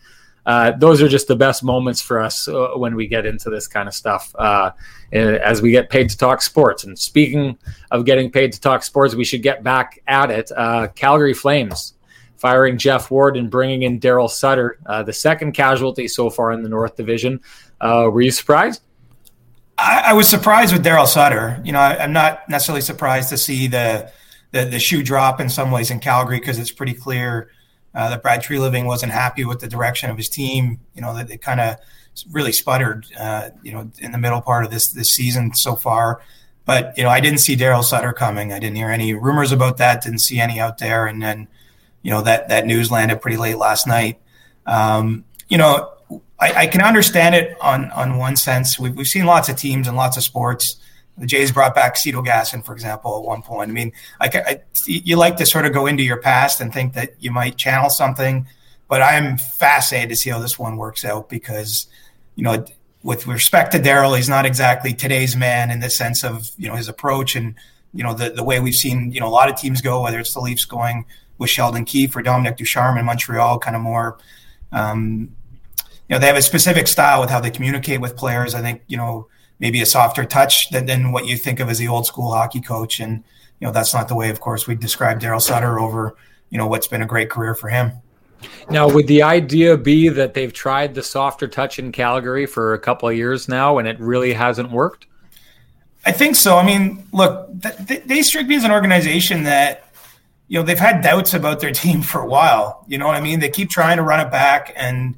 [0.45, 3.67] uh, those are just the best moments for us uh, when we get into this
[3.67, 4.71] kind of stuff uh,
[5.11, 6.83] as we get paid to talk sports.
[6.83, 7.57] And speaking
[7.91, 10.51] of getting paid to talk sports, we should get back at it.
[10.55, 11.93] Uh, Calgary Flames
[12.35, 16.61] firing Geoff Ward and bringing in Darryl Sutter, uh, the second casualty so far in
[16.61, 17.39] the North Division.
[17.79, 18.81] Uh, were you surprised?
[19.83, 21.61] I, I was surprised with Darryl Sutter.
[21.63, 24.11] You know, I, am not necessarily surprised to see the,
[24.51, 27.49] the, the shoe drop in some ways in Calgary because it's pretty clear–
[27.95, 30.79] uh, that Brad Treliving wasn't happy with the direction of his team.
[30.95, 31.77] You know that it kind of
[32.31, 33.05] really sputtered.
[33.17, 36.21] Uh, you know in the middle part of this this season so far.
[36.65, 38.53] But you know, I didn't see Darryl Sutter coming.
[38.53, 40.01] I didn't hear any rumors about that.
[40.01, 41.07] Didn't see any out there.
[41.07, 41.47] And then,
[42.01, 44.19] you know, that that news landed pretty late last night.
[44.65, 45.91] Um, you know,
[46.39, 48.79] I, I, can understand it on on one sense.
[48.79, 50.77] We've we've seen lots of teams and lots of sports.
[51.17, 53.69] The Jays brought back Cito Gaston, for example, at one point.
[53.69, 56.93] I mean, I, I, you like to sort of go into your past and think
[56.93, 58.47] that you might channel something,
[58.87, 61.85] but I'm fascinated to see how this one works out because,
[62.35, 62.65] you know,
[63.03, 66.75] with respect to Darryl, he's not exactly today's man in the sense of you know
[66.75, 67.53] his approach and
[67.93, 70.19] you know the the way we've seen you know a lot of teams go, whether
[70.19, 71.05] it's the Leafs going
[71.37, 74.17] with Sheldon Keefe or Dominic Ducharme in Montreal, kind of more.
[74.71, 75.35] Um,
[76.09, 78.53] you know, they have a specific style with how they communicate with players.
[78.55, 79.27] I think you know
[79.59, 82.61] maybe a softer touch than, than what you think of as the old school hockey
[82.61, 83.23] coach, and
[83.59, 86.15] you know that's not the way, of course, we describe Darryl Sutter over
[86.49, 87.91] you know what's been a great career for him.
[88.69, 92.79] Now, would the idea be that they've tried the softer touch in Calgary for a
[92.79, 95.07] couple of years now and it really hasn't worked?
[96.05, 96.57] I think so.
[96.57, 99.89] I mean, look, they strike me as an organization that,
[100.47, 102.85] you know, they've had doubts about their team for a while.
[102.87, 103.39] You know what I mean?
[103.39, 104.73] They keep trying to run it back.
[104.75, 105.15] And,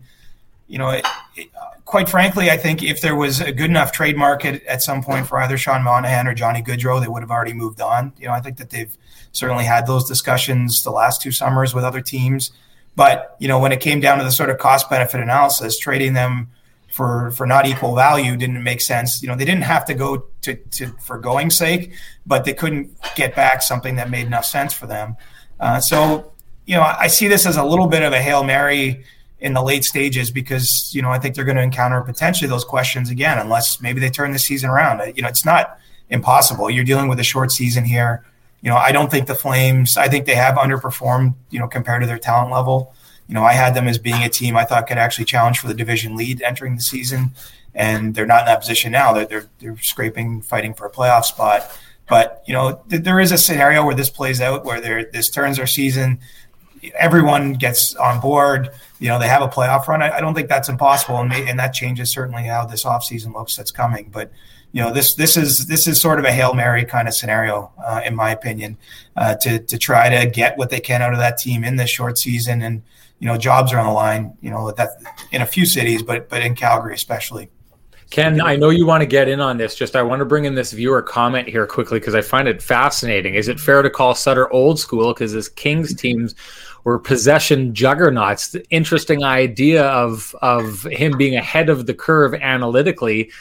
[0.68, 1.06] you know, it,
[1.36, 1.50] it,
[1.86, 5.28] quite frankly, I think if there was a good enough trade market at some point
[5.28, 8.14] for either Sean Monahan or Johnny Gaudreau, they would have already moved on.
[8.18, 8.96] You know, I think that they've
[9.32, 12.52] certainly had those discussions the last two summers with other teams.
[12.96, 16.14] But you know, when it came down to the sort of cost benefit analysis, trading
[16.14, 16.50] them
[16.92, 19.22] for for not equal value didn't make sense.
[19.22, 21.94] You know, they didn't have to go to, to for going sake,
[22.26, 25.18] but they couldn't get back something that made enough sense for them.
[25.60, 26.32] Uh, so
[26.66, 29.04] you know, I see this as a little bit of a hail mary
[29.40, 32.64] in the late stages because you know I think they're going to encounter potentially those
[32.64, 35.02] questions again unless maybe they turn the season around.
[35.02, 35.78] Uh, you know, it's not
[36.10, 36.70] impossible.
[36.70, 38.24] You're dealing with a short season here
[38.66, 42.02] you know, I don't think the Flames, I think they have underperformed, you know, compared
[42.02, 42.96] to their talent level.
[43.28, 45.68] You know, I had them as being a team I thought could actually challenge for
[45.68, 47.30] the division lead entering the season,
[47.76, 49.14] and they're not in that position now.
[49.14, 51.78] They're they're, they're scraping, fighting for a playoff spot.
[52.10, 55.58] But you know, th- there is a scenario where this plays out, where this turns
[55.58, 56.20] their season,
[56.98, 58.70] everyone gets on board.
[59.00, 60.02] You know, they have a playoff run.
[60.02, 63.56] I, I don't think that's impossible, and, and that changes certainly how this offseason looks.
[63.56, 64.32] That's coming, but
[64.76, 67.72] you know this this is this is sort of a hail mary kind of scenario
[67.82, 68.78] uh, in my opinion
[69.16, 71.90] uh, to to try to get what they can out of that team in this
[71.90, 72.84] short season and
[73.20, 74.90] you know jobs are on the line you know that
[75.32, 77.50] in a few cities but but in Calgary especially.
[78.12, 79.76] Ken, I know you want to get in on this.
[79.76, 82.62] Just I want to bring in this viewer comment here quickly because I find it
[82.62, 83.36] fascinating.
[83.36, 86.36] Is it fair to call Sutter old school because his Kings teams
[86.84, 88.50] were possession juggernauts?
[88.50, 93.32] The interesting idea of of him being ahead of the curve analytically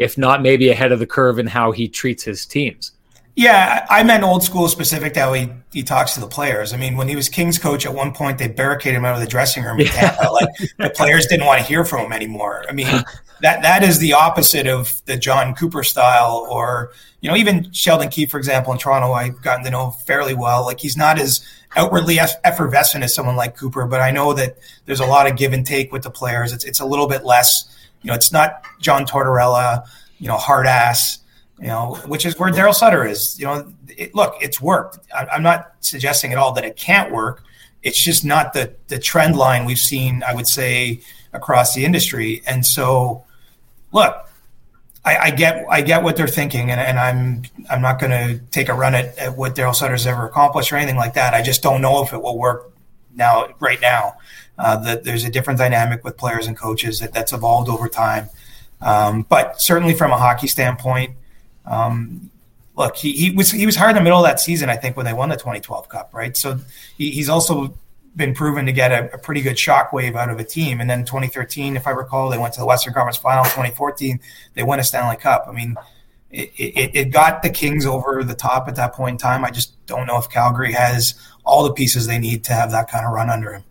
[0.00, 2.92] if not maybe ahead of the curve in how he treats his teams.
[3.36, 6.72] Yeah, I meant old school specific to how he, he talks to the players.
[6.72, 9.20] I mean, when he was Kings coach at one point, they barricaded him out of
[9.20, 9.80] the dressing room.
[9.80, 10.16] Yeah.
[10.30, 12.64] Like the players didn't want to hear from him anymore.
[12.68, 12.86] I mean,
[13.40, 18.08] that that is the opposite of the Jon Cooper style, or you know, even Sheldon
[18.08, 20.64] Keefe, for example, in Toronto, I've gotten to know fairly well.
[20.64, 21.44] Like he's not as
[21.76, 25.52] outwardly effervescent as someone like Cooper, but I know that there's a lot of give
[25.52, 26.52] and take with the players.
[26.52, 27.70] It's it's a little bit less
[28.02, 29.86] you know, it's not John Tortorella,
[30.18, 31.18] you know, hard ass,
[31.60, 33.38] you know, which is where Darryl Sutter is.
[33.38, 34.98] You know, it, look, it's worked.
[35.14, 37.44] I, I'm not suggesting at all that it can't work.
[37.82, 40.22] It's just not the the trend line we've seen.
[40.26, 41.00] I would say
[41.32, 42.42] across the industry.
[42.46, 43.24] And so,
[43.92, 44.28] look,
[45.04, 48.38] I, I, get I get what they're thinking, and, and I'm I'm not going to
[48.50, 51.32] take a run at, at what Darryl Sutter's ever accomplished or anything like that.
[51.32, 52.72] I just don't know if it will work
[53.14, 54.14] now right now.
[54.58, 58.28] Uh, that there's a different dynamic with players and coaches that, that's evolved over time.
[58.82, 61.16] Um, but certainly from a hockey standpoint,
[61.66, 62.30] um,
[62.76, 64.70] look, he, he was he was hard in the middle of that season.
[64.70, 66.36] I think when they won the 2012 Cup, right?
[66.36, 66.58] So
[66.96, 67.74] he, he's also
[68.16, 70.80] been proven to get a, a, pretty good shockwave out of a team.
[70.80, 73.44] And then 2013, if I recall, they went to the Western Conference Final.
[73.44, 74.18] 2014,
[74.54, 75.44] they won a Stanley Cup.
[75.48, 75.76] I mean,
[76.30, 79.44] it, it, it, got the Kings over the top at that point in time.
[79.44, 82.90] I just don't know if Calgary has all the pieces they need to have that
[82.90, 83.64] kind of run under him.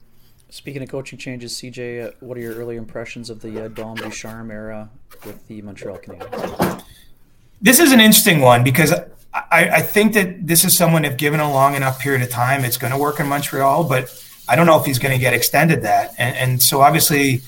[0.49, 3.95] Speaking of coaching changes, CJ, uh, what are your early impressions of the uh, Dom
[3.95, 4.89] Ducharme era
[5.25, 6.83] with the Montreal Canadiens?
[7.61, 8.93] This is an interesting one because
[9.33, 12.63] I, I think that this is someone if given a long enough period of time,
[12.63, 13.83] it's going to work in Montreal.
[13.83, 14.09] But
[14.47, 17.41] I don't know if he's going to get extended that, and, and so obviously,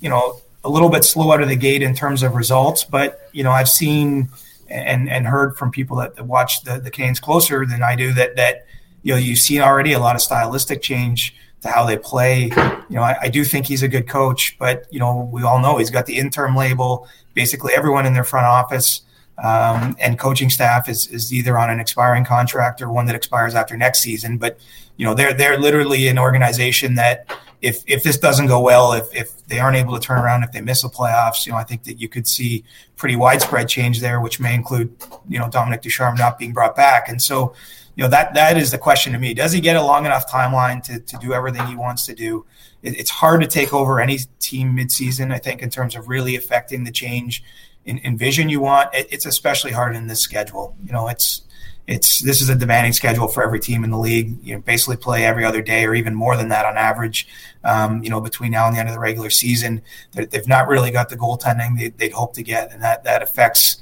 [0.00, 2.84] you know, a little bit slow out of the gate in terms of results.
[2.84, 4.28] But you know, I've seen
[4.68, 8.36] and and heard from people that, watch the the Canes closer than I do that
[8.36, 8.66] that
[9.02, 12.44] you know you've seen already a lot of stylistic change to how they play.
[12.88, 15.58] You know, I, I, do think he's a good coach, but you know, we all
[15.58, 17.08] know he's got the interim label.
[17.34, 19.00] Basically, everyone in their front office
[19.42, 23.54] um, and coaching staff is is either on an expiring contract or one that expires
[23.54, 24.38] after next season.
[24.38, 24.58] But
[24.96, 27.26] you know, they're they're literally an organization that
[27.62, 30.52] if if this doesn't go well, if if they aren't able to turn around, if
[30.52, 32.64] they miss the playoffs, you know, I think that you could see
[32.96, 34.94] pretty widespread change there, which may include,
[35.28, 37.08] you know, Dominic Ducharme not being brought back.
[37.08, 37.54] And so,
[37.94, 39.34] you know, that that is the question to me.
[39.34, 42.44] Does he get a long enough timeline to to do everything he wants to do?
[42.82, 46.34] It, it's hard to take over any team midseason, I think, in terms of really
[46.36, 47.42] affecting the change
[47.84, 48.94] in, in vision you want.
[48.94, 50.76] It, it's especially hard in this schedule.
[50.84, 51.42] You know, it's
[51.88, 54.36] it's this is a demanding schedule for every team in the league.
[54.42, 57.26] You know, basically play every other day or even more than that on average.
[57.64, 60.90] Um, you know, between now and the end of the regular season, they've not really
[60.90, 63.78] got the goaltending they, would hope to get, and that that affects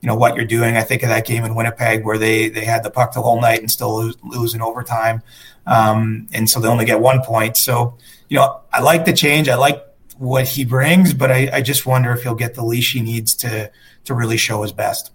[0.00, 0.76] you know what you're doing.
[0.76, 3.40] I think of that game in Winnipeg where they they had the puck the whole
[3.40, 5.22] night and still lose, lose in overtime,
[5.66, 7.58] um, and so they only get one point.
[7.58, 7.98] So
[8.30, 9.50] you know, I like the change.
[9.50, 9.84] I like
[10.20, 13.34] what he brings, but I, I just wonder if he'll get the leash he needs
[13.36, 13.70] to
[14.04, 15.12] to really show his best.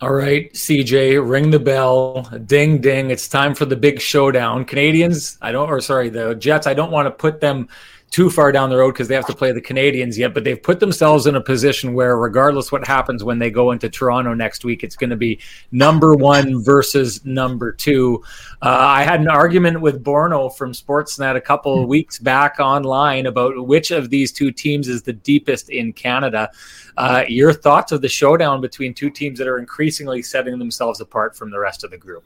[0.00, 2.22] All right, CJ, ring the bell.
[2.46, 3.10] Ding, ding.
[3.10, 4.64] It's time for the big showdown.
[4.64, 7.68] Canadians, I don't, or sorry, the Jets, I don't want to put them
[8.10, 10.60] too far down the road because they have to play the Canadians yet, but they've
[10.60, 14.64] put themselves in a position where, regardless what happens when they go into Toronto next
[14.64, 15.38] week, it's going to be
[15.70, 18.22] number one versus number two.
[18.62, 23.64] Uh, I had an argument with Borno from Sportsnet a couple weeks back online about
[23.64, 26.50] which of these two teams is the deepest in Canada.
[26.96, 31.36] Uh, your thoughts of the showdown between two teams that are increasingly setting themselves apart
[31.36, 32.24] from the rest of the group?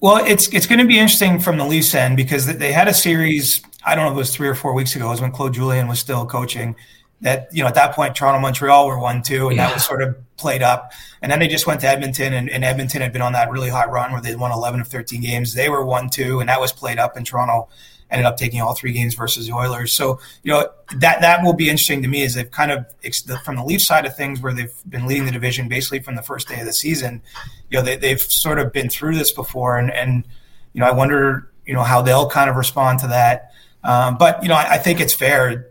[0.00, 2.94] Well, it's it's going to be interesting from the Leafs end because they had a
[2.94, 3.62] series.
[3.84, 5.08] I don't know if it was three or four weeks ago.
[5.08, 6.74] It was when Claude Julien was still coaching.
[7.20, 9.66] That you know at that point Toronto Montreal were one two, and yeah.
[9.66, 10.92] that was sort of played up.
[11.20, 13.68] And then they just went to Edmonton, and, and, Edmonton had been on that really
[13.68, 15.52] hot run where they won eleven of thirteen games.
[15.52, 17.16] They were one two, and that was played up.
[17.16, 17.68] And Toronto
[18.10, 19.92] ended up taking all three games versus the Oilers.
[19.92, 22.86] So you know that that will be interesting to me is they've kind of
[23.44, 26.22] from the Leaf side of things where they've been leading the division basically from the
[26.22, 27.22] first day of the season.
[27.70, 30.26] You know they, they've sort of been through this before, and and
[30.72, 33.52] you know I wonder you know how they'll kind of respond to that.
[33.84, 35.70] Um, but you know I, I, think it's fair.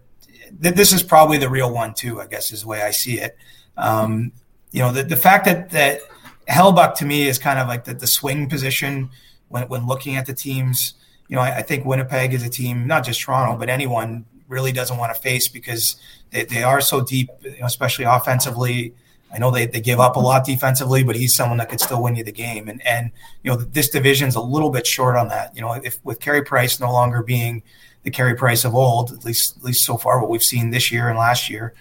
[0.52, 2.22] This is probably the real one too.
[2.22, 3.38] I guess is the way I see it.
[3.78, 4.32] Um,
[4.72, 6.02] you know the the fact that that
[6.48, 9.10] Hellebuyck to me is kind of like the, the swing position
[9.50, 10.94] when when looking at the teams
[11.30, 14.72] you know, I, I, think Winnipeg is a team, not just Toronto, but anyone really
[14.72, 15.96] doesn't want to face because
[16.32, 18.94] they, they are so deep, you know, especially offensively.
[19.32, 22.02] I know they, they give up a lot defensively, but he's someone that could still
[22.02, 22.68] win you the game.
[22.68, 23.12] And and
[23.44, 25.56] you know this division's a little bit short on that.
[25.56, 27.62] You know, if with Carey Price no longer being
[28.02, 30.92] the Carey Price of old, at least at least so far what we've seen this
[30.92, 31.76] year and last year,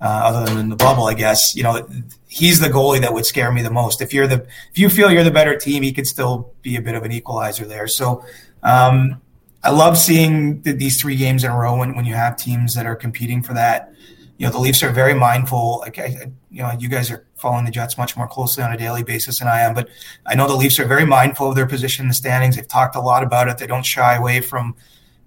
[0.00, 1.54] uh, other than in the bubble, I guess.
[1.54, 1.86] You know,
[2.26, 4.00] he's the goalie that would scare me the most.
[4.00, 6.80] If you're the if you feel you're the better team, he could still be a
[6.80, 7.86] bit of an equalizer there.
[7.86, 8.24] So
[8.64, 9.20] um,
[9.62, 12.74] I love seeing the, these three games in a row when, when you have teams
[12.74, 13.92] that are competing for that.
[14.36, 15.78] You know, the Leafs are very mindful.
[15.80, 18.76] Like, I, you know, you guys are following the Jets much more closely on a
[18.76, 19.88] daily basis than I am, but
[20.26, 22.56] I know the Leafs are very mindful of their position in the standings.
[22.56, 23.58] They've talked a lot about it.
[23.58, 24.74] They don't shy away from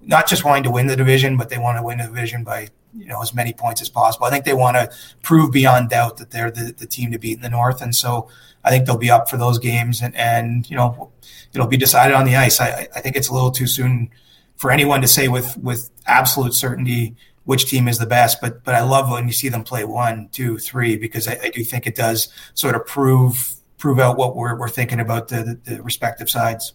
[0.01, 2.69] not just wanting to win the division, but they want to win the division by
[2.95, 4.25] you know as many points as possible.
[4.25, 4.89] I think they want to
[5.21, 8.29] prove beyond doubt that they're the, the team to beat in the North, and so
[8.67, 11.11] I think they'll be up for those games, and and you know
[11.53, 12.59] it'll be decided on the ice.
[12.59, 14.09] I, I think it's a little too soon
[14.57, 17.15] for anyone to say with with absolute certainty
[17.45, 18.41] which team is the best.
[18.41, 21.49] But but I love when you see them play one, two, three because I, I
[21.49, 25.59] do think it does sort of prove prove out what we're we're thinking about the,
[25.63, 26.73] the, the respective sides.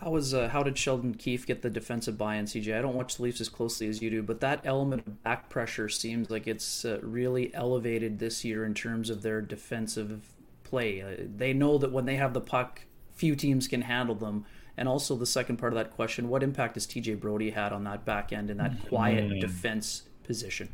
[0.00, 2.78] How was uh, how did Sheldon Keefe get the defensive buy-in, CJ?
[2.78, 5.50] I don't watch the Leafs as closely as you do, but that element of back
[5.50, 10.22] pressure seems like it's uh, really elevated this year in terms of their defensive
[10.70, 11.02] play.
[11.02, 12.82] Uh, they know that when they have the puck,
[13.14, 14.46] few teams can handle them.
[14.76, 17.84] And also the second part of that question: What impact has TJ Brodie had on
[17.84, 19.40] that back end in that quiet mm.
[19.40, 20.72] defense position?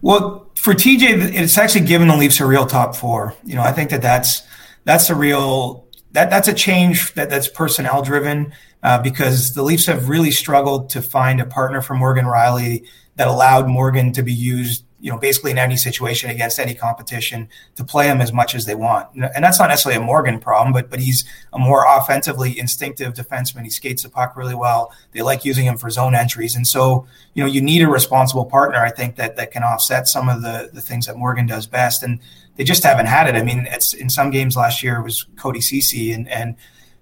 [0.00, 3.34] Well, for TJ, it's actually given the Leafs a real top four.
[3.44, 4.42] You know, I think that that's
[4.84, 8.52] that's a real that that's a change that that's personnel driven
[8.82, 12.86] uh, because the Leafs have really struggled to find a partner for Morgan Rielly
[13.16, 17.48] that allowed Morgan to be used, you know, basically in any situation against any competition
[17.76, 19.08] to play him as much as they want.
[19.14, 23.64] And that's not necessarily a Morgan problem, but but he's a more offensively instinctive defenseman.
[23.64, 24.92] He skates the puck really well.
[25.12, 28.44] They like using him for zone entries, and so you know you need a responsible
[28.44, 28.78] partner.
[28.78, 32.02] I think that that can offset some of the the things that Morgan does best.
[32.02, 32.20] And
[32.56, 33.36] they just haven't had it.
[33.36, 36.56] I mean, it's in some games last year it was Cody Ceci and and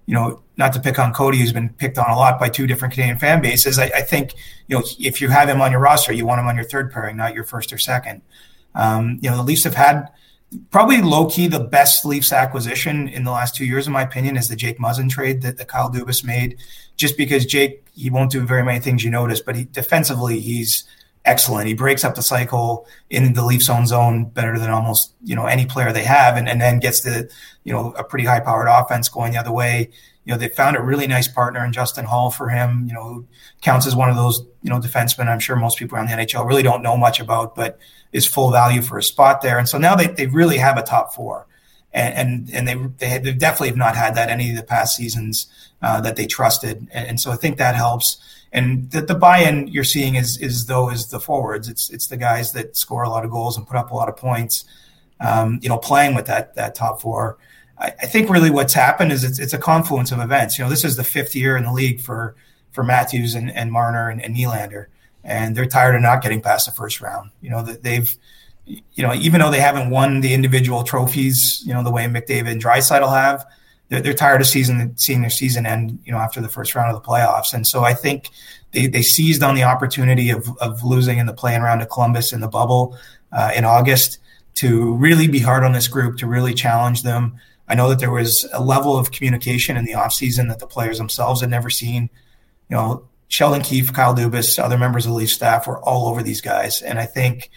[0.09, 2.67] you know, not to pick on Cody, who's been picked on a lot by two
[2.67, 3.79] different Canadian fan bases.
[3.79, 4.33] I, I think
[4.67, 6.91] you know if you have him on your roster, you want him on your third
[6.91, 8.23] pairing, not your first or second.
[8.75, 10.09] Um, you know, the Leafs have had
[10.71, 14.39] probably low key the best Leafs acquisition in the last two years, in my opinion,
[14.39, 16.57] is the Jake Muzzin trade that, that Kyle Dubas made.
[16.97, 20.89] Just because Jake, he won't do very many things you notice, but he, defensively, he's
[21.29, 21.69] excellent.
[21.69, 25.47] He breaks up the cycle in the Leafs own zone better than almost you know
[25.47, 27.31] any player they have, and, and then gets the
[27.65, 29.91] you know a pretty high powered offense going the other way.
[30.29, 33.03] you know, they found a really nice partner in Justin Holl for him, you know,
[33.03, 33.27] who
[33.63, 36.47] counts as one of those, you know, defensemen I'm sure most people around the NHL
[36.47, 37.79] really don't know much about, but
[38.13, 39.59] is full value for a spot there.
[39.59, 41.47] And so now they, they really have a top four.
[41.95, 45.47] And, and, and they, they, definitely have not had that any of the past seasons
[45.81, 46.87] uh, that they trusted.
[46.93, 48.19] And, and, so I think that helps.
[48.53, 51.69] And the, the buy-in you're seeing is, is though is the forwards.
[51.69, 54.09] It's, it's the guys that score a lot of goals and put up a lot
[54.09, 54.65] of points,
[55.21, 57.39] um, you know, playing with that, that top four.
[57.79, 60.59] I, I think really what's happened is it's, it's a confluence of events.
[60.59, 62.35] You know, this is the fifth year in the league for
[62.71, 64.87] for Matthews and, and Marner and, and Nylander,
[65.25, 67.31] and they're tired of not getting past the first round.
[67.41, 68.15] You know, that they've
[68.67, 72.51] you know, even though they haven't won the individual trophies, you know, the way McDavid
[72.51, 73.47] and Draisaitl have,
[73.89, 76.95] they're, they're, tired of season seeing their season end, you know, after the first round
[76.95, 77.55] of the playoffs.
[77.55, 78.31] And so I think
[78.73, 82.33] they, they seized on the opportunity of, of losing in the playing round of Columbus
[82.33, 82.99] in the bubble
[83.33, 84.19] uh, in August
[84.57, 87.37] to really be hard on this group, to really challenge them.
[87.69, 90.99] I know that there was a level of communication in the offseason that the players
[90.99, 92.11] themselves had never seen.
[92.69, 96.23] You know, Sheldon Keefe, Kyle Dubas, other members of the Leaf staff were all over
[96.23, 96.83] these guys.
[96.83, 97.51] And I think,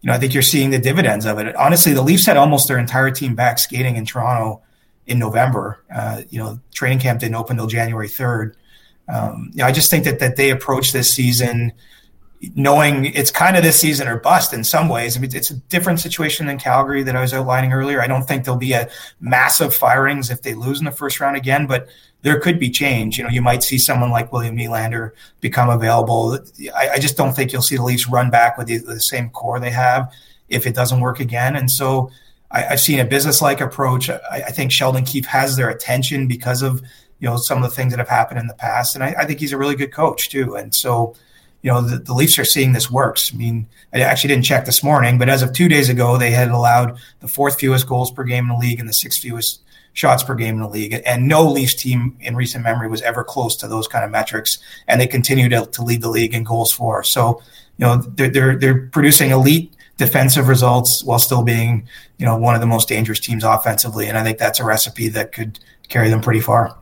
[0.00, 1.54] you know, I think you're seeing the dividends of it.
[1.56, 4.62] Honestly, the Leafs had almost their entire team back skating in Toronto
[5.08, 5.82] in November.
[5.92, 8.54] Uh, you know, training camp didn't open until January 3rd.
[9.08, 11.72] Um, you know, I just think that that they approach this season–
[12.54, 15.16] knowing it's kind of this season or bust in some ways.
[15.16, 18.00] I mean, it's a different situation than Calgary that I was outlining earlier.
[18.00, 18.88] I don't think there'll be a
[19.20, 21.88] massive firings if they lose in the first round again, but
[22.22, 23.18] there could be change.
[23.18, 26.38] You know, you might see someone like William Nylander become available.
[26.76, 29.30] I, I just don't think you'll see the Leafs run back with the, the, same
[29.30, 30.12] core they have
[30.48, 31.56] if it doesn't work again.
[31.56, 32.10] And so
[32.50, 34.08] I, have seen a business-like approach.
[34.08, 36.80] I, I, think Sheldon Keefe has their attention because of
[37.20, 39.24] you know some of the things that have happened in the past, and I, I
[39.24, 40.54] think he's a really good coach too.
[40.56, 41.14] And so
[41.62, 43.32] you know, the, the, Leafs are seeing this works.
[43.34, 46.30] I mean, I actually didn't check this morning, but as of two days ago, they
[46.30, 49.62] had allowed the fourth fewest goals per game in the league and the sixth fewest
[49.92, 51.02] shots per game in the league.
[51.04, 54.58] And no Leafs team in recent memory was ever close to those kind of metrics.
[54.86, 57.02] And they continue to, to lead the league in goals for.
[57.02, 57.42] So,
[57.76, 61.86] you know, they're, they're, they're producing elite defensive results while still being,
[62.16, 64.06] you know, one of the most dangerous teams offensively.
[64.06, 66.78] And I think that's a recipe that could carry them pretty far.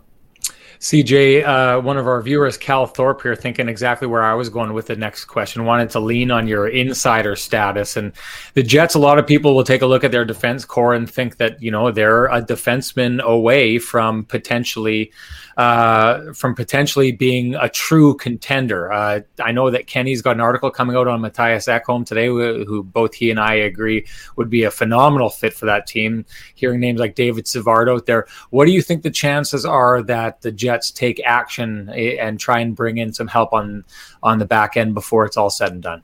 [0.79, 4.75] CJ, uh, one of our viewers, Cal Thorpe, here, thinking exactly where I was going
[4.75, 5.64] with the next question.
[5.64, 8.12] Wanted to lean on your insider status and
[8.53, 8.95] the Jets.
[8.95, 11.62] A lot of people will take a look at their defense core and think that
[11.62, 15.11] you know they're a defenseman away from potentially
[15.57, 18.93] uh, from potentially being a true contender.
[18.93, 22.65] Uh, I know that Kenny's got an article coming out on Mattias Ekholm today, who,
[22.65, 26.27] who, both he and I agree would be a phenomenal fit for that team.
[26.55, 30.43] Hearing names like David Savard out there, what do you think the chances are that
[30.43, 33.85] the Jets take action eh, and try and bring in some help on
[34.23, 36.03] on the back end before it's all said and done?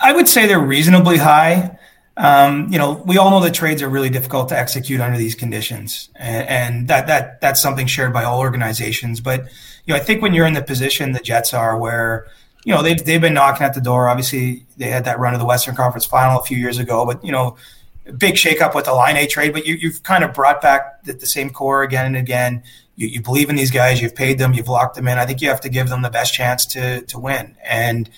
[0.00, 1.78] I would say they're reasonably high.
[2.20, 5.34] Um, you know, we all know that trades are really difficult to execute under these
[5.34, 9.22] conditions, and, and, that that that's something shared by all organizations.
[9.22, 9.44] But
[9.86, 12.26] you know, I think when you're in the position the Jets are, where
[12.64, 14.06] you know they've they've been knocking at the door.
[14.06, 17.24] Obviously, they had that run of the Western Conference Final a few years ago, but
[17.24, 17.56] you know,
[18.18, 19.54] big shakeup with the Laine trade.
[19.54, 22.62] But you, you've kind of brought back the, the same core again and again.
[22.96, 24.02] You, you believe in these guys.
[24.02, 24.52] You've paid them.
[24.52, 25.16] You've locked them in.
[25.16, 27.56] I think you have to give them the best chance to to win.
[27.64, 28.10] And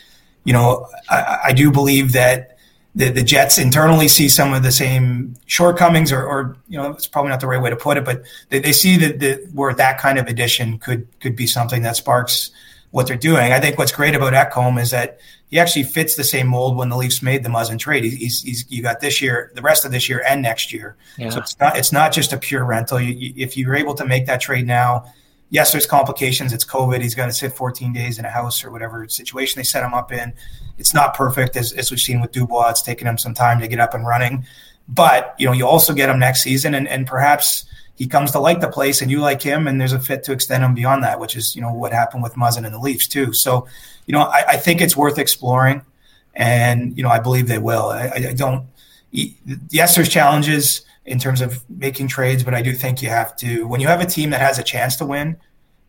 [0.43, 2.52] you know, I, I do believe that
[2.95, 7.07] the, the Jets internally see some of the same shortcomings, or, or you know, it's
[7.07, 9.73] probably not the right way to put it, but they, they see that the, where
[9.75, 12.51] that kind of addition could could be something that sparks
[12.91, 13.53] what they're doing.
[13.53, 15.19] I think what's great about Ekholm is that
[15.49, 18.05] he actually fits the same mold when the Leafs made the Muzzin trade.
[18.05, 20.97] He's, he's you got this year, the rest of this year, and next year.
[21.17, 21.31] Yeah.
[21.31, 23.01] So it's not it's not just a pure rental.
[23.01, 25.13] You, you, if you're able to make that trade now,
[25.53, 26.53] yes, there's complications.
[26.53, 27.03] It's COVID.
[27.03, 29.93] He's got to sit 14 days in a house or whatever situation they set him
[29.93, 30.33] up in.
[30.79, 32.71] It's not perfect, as, as we've seen with Dubois.
[32.71, 34.47] It's taken him some time to get up and running.
[34.89, 38.41] But, you know, you also get him next season, and, and perhaps he comes to
[38.41, 41.05] like the place and you like him, and there's a fit to extend him beyond
[41.05, 43.35] that, which is, you know, what happened with Muzzin and the Leafs, too.
[43.35, 43.69] So,
[44.07, 45.83] you know, I, I think it's worth exploring.
[46.35, 47.91] And, you know, I believe they will.
[47.91, 48.67] I, I don't,
[49.11, 53.67] yes, there's challenges in terms of making trades, but I do think you have to,
[53.67, 55.37] when you have a team that has a chance to win,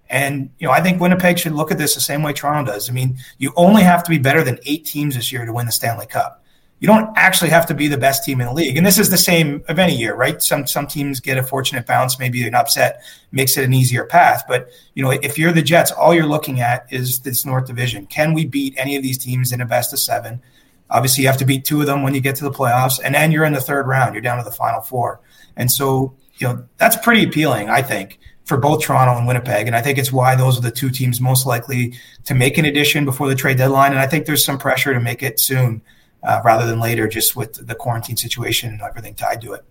[0.10, 2.90] and you know, I think Winnipeg should look at this the same way Toronto does.
[2.90, 5.66] I mean, you only have to be better than eight teams this year to win
[5.66, 6.44] the Stanley Cup.
[6.80, 9.10] You don't actually have to be the best team in the league, and this is
[9.10, 10.42] the same of any year, right?
[10.42, 13.02] Some some teams get a fortunate bounce, maybe an upset
[13.32, 14.44] makes it an easier path.
[14.48, 18.06] But you know, if you're the Jets, all you're looking at is this North Division.
[18.08, 20.42] Can we beat any of these teams in a best of seven?
[20.94, 23.14] Obviously, you have to beat two of them when you get to the playoffs, and
[23.14, 24.16] then you're in the third round.
[24.16, 25.20] You're down to the final four,
[25.58, 29.68] and so you know that's pretty appealing, I think for both Toronto and Winnipeg.
[29.68, 31.94] And I think it's why those are the two teams most likely
[32.26, 33.92] to make an addition before the trade deadline.
[33.92, 35.82] And I think there's some pressure to make it soon
[36.24, 39.66] uh, rather than later, just with the quarantine situation and everything tied to it.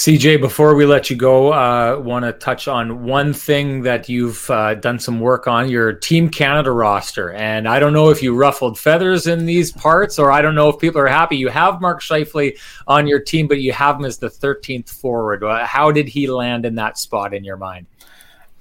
[0.00, 4.48] CJ, before we let you go, uh, want to touch on one thing that you've
[4.48, 7.32] uh, done some work on your Team Canada roster.
[7.32, 10.70] And I don't know if you ruffled feathers in these parts, or I don't know
[10.70, 11.36] if people are happy.
[11.36, 15.44] You have Mark Scheifele on your team, but you have him as the 13th forward.
[15.44, 17.86] Uh, how did he land in that spot in your mind?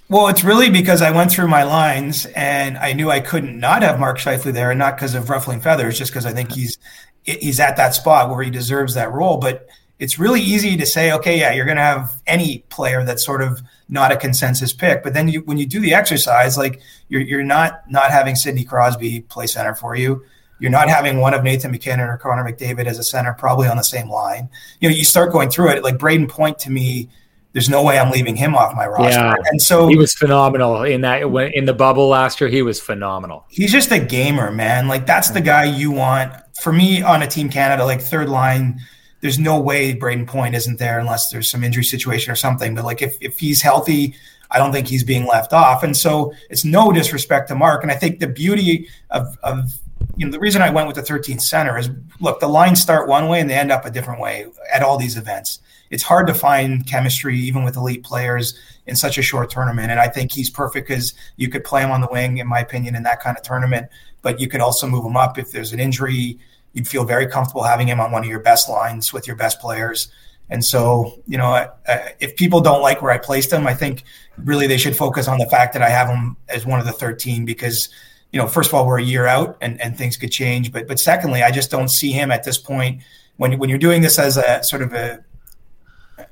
[0.09, 3.81] Well, it's really because I went through my lines and I knew I couldn't not
[3.81, 6.77] have Mark Scheifele there, and not because of ruffling feathers, just because I think he's
[7.23, 9.37] he's at that spot where he deserves that role.
[9.37, 9.69] But
[9.99, 13.41] it's really easy to say, okay, yeah, you're going to have any player that's sort
[13.41, 15.03] of not a consensus pick.
[15.03, 18.63] But then you, when you do the exercise, like you're, you're not not having Sidney
[18.63, 20.23] Crosby play center for you.
[20.59, 23.77] You're not having one of Nathan MacKinnon or Connor McDavid as a center, probably on
[23.77, 24.49] the same line.
[24.81, 25.83] You know, you start going through it.
[25.83, 27.09] Like Brayden Point to me,
[27.53, 29.19] there's no way I'm leaving him off my roster.
[29.19, 31.23] Yeah, and so he was phenomenal in that
[31.53, 32.49] in the bubble last year.
[32.49, 33.45] He was phenomenal.
[33.49, 34.87] He's just a gamer, man.
[34.87, 38.79] Like that's the guy you want for me on a Team Canada, like third line
[39.21, 42.75] there's no way Brayden Point isn't there unless there's some injury situation or something.
[42.75, 44.15] But like if, if he's healthy,
[44.51, 45.83] I don't think he's being left off.
[45.83, 47.83] And so it's no disrespect to Mark.
[47.83, 49.79] And I think the beauty of, of
[50.15, 51.89] you know, the reason I went with the 13th center is
[52.19, 54.97] look, the lines start one way and they end up a different way at all
[54.97, 55.59] these events.
[55.89, 59.91] It's hard to find chemistry even with elite players in such a short tournament.
[59.91, 62.59] And I think he's perfect because you could play him on the wing, in my
[62.59, 63.87] opinion, in that kind of tournament.
[64.21, 66.39] But you could also move him up if there's an injury
[66.73, 69.59] you'd feel very comfortable having him on one of your best lines with your best
[69.59, 70.09] players.
[70.49, 74.03] And so, you know, uh, if people don't like where I placed him, I think
[74.37, 76.91] really they should focus on the fact that I have him as one of the
[76.91, 77.89] 13 because,
[78.31, 80.71] you know, first of all, we're a year out and, and things could change.
[80.71, 83.01] But but secondly, I just don't see him at this point
[83.37, 85.23] when when you're doing this as a sort of a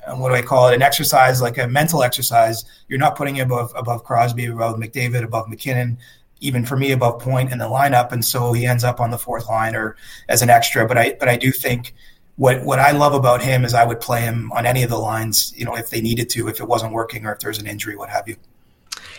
[0.08, 0.76] what do I call it?
[0.76, 2.66] An exercise, like a mental exercise.
[2.88, 5.98] You're not putting him above above Crosby, above McDavid, above MacKinnon
[6.40, 9.18] even for me above point in the lineup, and so he ends up on the
[9.18, 9.96] fourth line or
[10.30, 10.88] as an extra.
[10.88, 11.94] But I but I do think
[12.38, 14.98] what what I love about him is I would play him on any of the
[14.98, 17.68] lines, you know, if they needed to, if it wasn't working or if there's an
[17.68, 18.36] injury, what have you.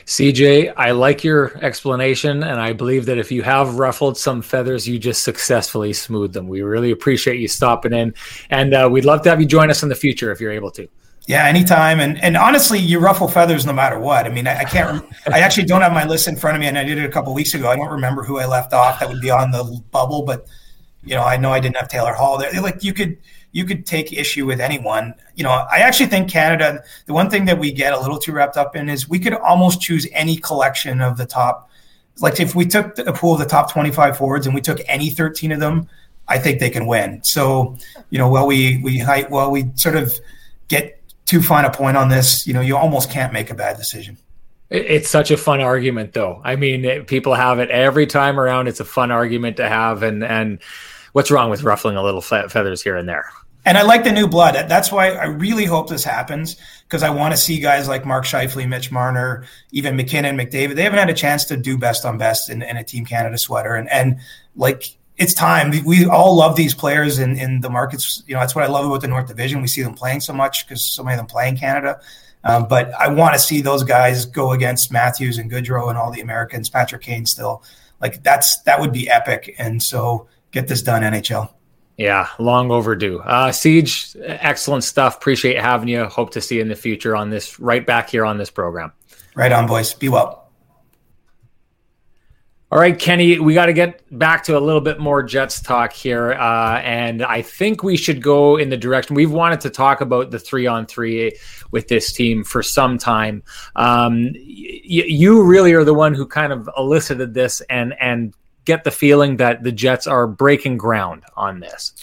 [0.07, 4.89] CJ, I like your explanation, and I believe that if you have ruffled some feathers,
[4.89, 6.49] you just successfully smooth them.
[6.49, 8.15] We really appreciate you stopping in,
[8.49, 10.71] and uh, we'd love to have you join us in the future if you're able
[10.73, 10.89] to.
[11.29, 12.01] Yeah, anytime.
[12.01, 14.25] And and honestly, you ruffle feathers no matter what.
[14.25, 15.05] I mean, I, I can't.
[15.31, 17.11] I actually don't have my list in front of me, and I did it a
[17.11, 17.69] couple weeks ago.
[17.69, 18.99] I don't remember who I left off.
[18.99, 20.49] That would be on the bubble, but
[21.05, 22.51] you know, I know I didn't have Taylor Hall there.
[22.63, 23.19] Like you could
[23.53, 25.13] you could take issue with anyone.
[25.35, 26.83] You know, I actually think Canada.
[27.05, 29.35] The one thing that we get a little too wrapped up in is we could
[29.35, 31.69] almost choose any collection of the top.
[32.21, 34.81] Like if we took a pool of the top twenty five forwards and we took
[34.87, 35.91] any thirteen of them,
[36.27, 37.23] I think they can win.
[37.23, 37.77] So,
[38.09, 40.19] you know, while we we while we sort of
[40.69, 40.98] get
[41.29, 44.17] too fine a point on this, you know, you almost can't make a bad decision.
[44.71, 46.41] It's such a fun argument, though.
[46.43, 48.67] I mean, it, people have it every time around.
[48.67, 50.59] It's a fun argument to have, and and
[51.13, 53.31] what's wrong with ruffling a little fe- feathers here and there?
[53.65, 54.55] And I like the new blood.
[54.69, 56.57] That's why I really hope this happens
[56.87, 60.75] because I want to see guys like Mark Scheifele, Mitch Marner, even MacKinnon, McDavid.
[60.75, 63.39] They haven't had a chance to do best on best in, in a Team Canada
[63.39, 64.21] sweater, and and
[64.55, 65.73] like it's time.
[65.85, 68.23] We all love these players in, in the markets.
[68.27, 69.61] You know, that's what I love about the North Division.
[69.61, 72.01] We see them playing so much because so many of them play in Canada.
[72.45, 76.13] Um, but I want to see those guys go against Matthews and Gaudreau and all
[76.13, 77.65] the Americans, Patrick Kane still.
[78.01, 79.57] Like that's that would be epic.
[79.59, 81.53] And so get this done, NHL.
[81.97, 83.19] Yeah, long overdue.
[83.19, 85.17] Uh, Siege, excellent stuff.
[85.17, 86.05] Appreciate having you.
[86.05, 88.93] Hope to see you in the future on this, right back here on this program.
[89.35, 89.95] Right on, boys.
[89.95, 90.38] Be well.
[92.71, 95.91] All right, Kenny, we got to get back to a little bit more Jets talk
[95.91, 96.33] here.
[96.33, 100.31] Uh, and I think we should go in the direction we've wanted to talk about
[100.31, 101.35] the three on three
[101.71, 103.43] with this team for some time.
[103.75, 108.35] Um, y- you really are the one who kind of elicited this and, and
[108.67, 111.95] get the feeling that the Jets are breaking ground on this.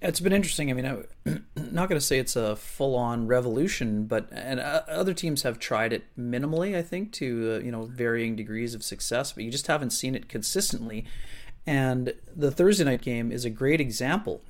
[0.00, 0.70] It's been interesting.
[0.70, 1.04] I mean,
[1.56, 5.92] not going to say it's a full-on revolution, but and uh, other teams have tried
[5.92, 6.76] it minimally.
[6.76, 10.14] I think to uh, you know varying degrees of success, but you just haven't seen
[10.14, 11.04] it consistently.
[11.66, 14.42] And the Thursday night game is a great example.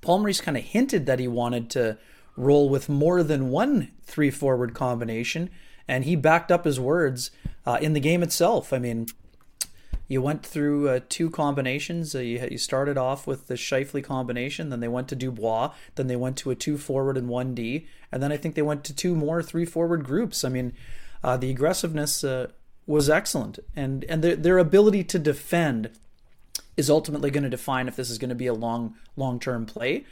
[0.00, 1.98] Paul Maurice kind of hinted that he wanted to
[2.36, 5.50] roll with more than one three-forward combination,
[5.86, 7.30] and he backed up his words
[7.66, 8.72] uh, in the game itself.
[8.72, 9.06] I mean,
[10.10, 12.16] you went through uh, two combinations.
[12.16, 16.08] Uh, you, you started off with the Scheifele combination, then they went to Dubois, then
[16.08, 18.82] they went to a two forward and one D, and then I think they went
[18.84, 20.42] to two more three forward groups.
[20.42, 20.72] I mean,
[21.22, 22.48] uh, the aggressiveness uh,
[22.88, 25.90] was excellent, and and their, their ability to defend
[26.76, 29.64] is ultimately going to define if this is going to be a long long term
[29.64, 30.04] play.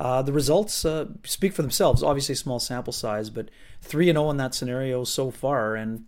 [0.00, 2.02] Uh, the results uh, speak for themselves.
[2.02, 3.50] Obviously, small sample size, but
[3.80, 6.06] three and zero oh in that scenario so far, and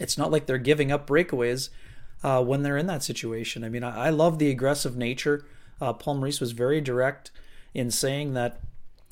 [0.00, 1.68] it's not like they're giving up breakaways
[2.24, 3.62] uh, when they're in that situation.
[3.62, 5.44] I mean, I, I love the aggressive nature.
[5.80, 7.30] Uh, Paul Maurice was very direct
[7.74, 8.60] in saying that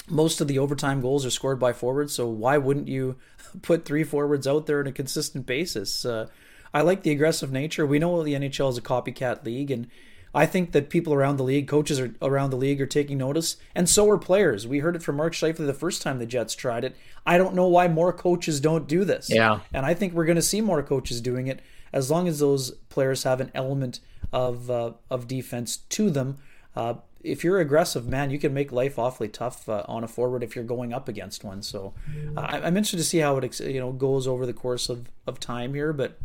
[0.09, 3.17] most of the overtime goals are scored by forwards, so why wouldn't you
[3.63, 6.05] put three forwards out there on a consistent basis?
[6.05, 6.29] Uh,
[6.73, 7.87] I like the aggressive nature.
[7.87, 9.89] We know the NHL is a copycat league, and
[10.35, 13.59] I think that people around the league, coaches are, around the league, are taking notice,
[13.75, 14.67] and so are players.
[14.67, 16.97] We heard it from Mark Scheifele the first time the Jets tried it.
[17.27, 19.29] I don't know why more coaches don't do this.
[19.29, 21.61] Yeah, and I think we're going to see more coaches doing it
[21.93, 24.01] as long as those players have an element
[24.33, 26.39] of uh, of defense to them.
[26.75, 30.43] Uh, if you're aggressive, man, you can make life awfully tough uh, on a forward
[30.43, 31.63] if you're going up against one.
[31.63, 31.95] So
[32.37, 35.39] uh, I'm interested to see how it you know goes over the course of, of
[35.39, 36.19] time here, but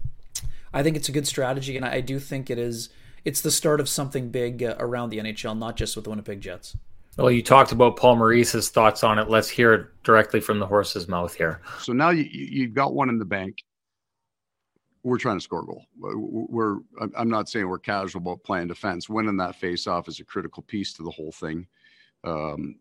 [0.74, 2.90] I think it's a good strategy, and I do think it is.
[3.26, 6.40] It's the start of something big uh, around the NHL, not just with the Winnipeg
[6.40, 6.78] Jets.
[7.18, 9.28] Well, you talked about Paul Maurice's thoughts on it.
[9.28, 11.62] Let's hear it directly from the horse's mouth here.
[11.82, 13.64] So now you, you've got one in the bank
[15.08, 15.86] we're trying to score a goal.
[15.98, 16.80] We're
[17.16, 19.08] I'm not saying we're casual about playing defense.
[19.10, 21.66] Winning that face-off is a critical piece to the whole thing.
[22.24, 22.76] Um,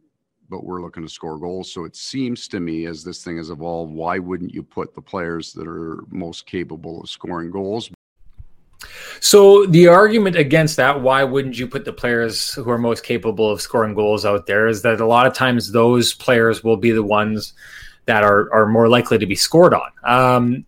[0.49, 1.73] but we're looking to score goals.
[1.73, 5.03] So it seems to me, as this thing has evolved, why wouldn't you put the
[5.03, 7.91] players that are most capable of scoring goals?
[9.21, 13.51] So the argument against that, why wouldn't you put the players who are most capable
[13.51, 16.91] of scoring goals out there, is that a lot of times those players will be
[16.91, 17.55] the ones
[18.07, 19.91] that are are more likely to be scored on.
[20.05, 20.67] Um,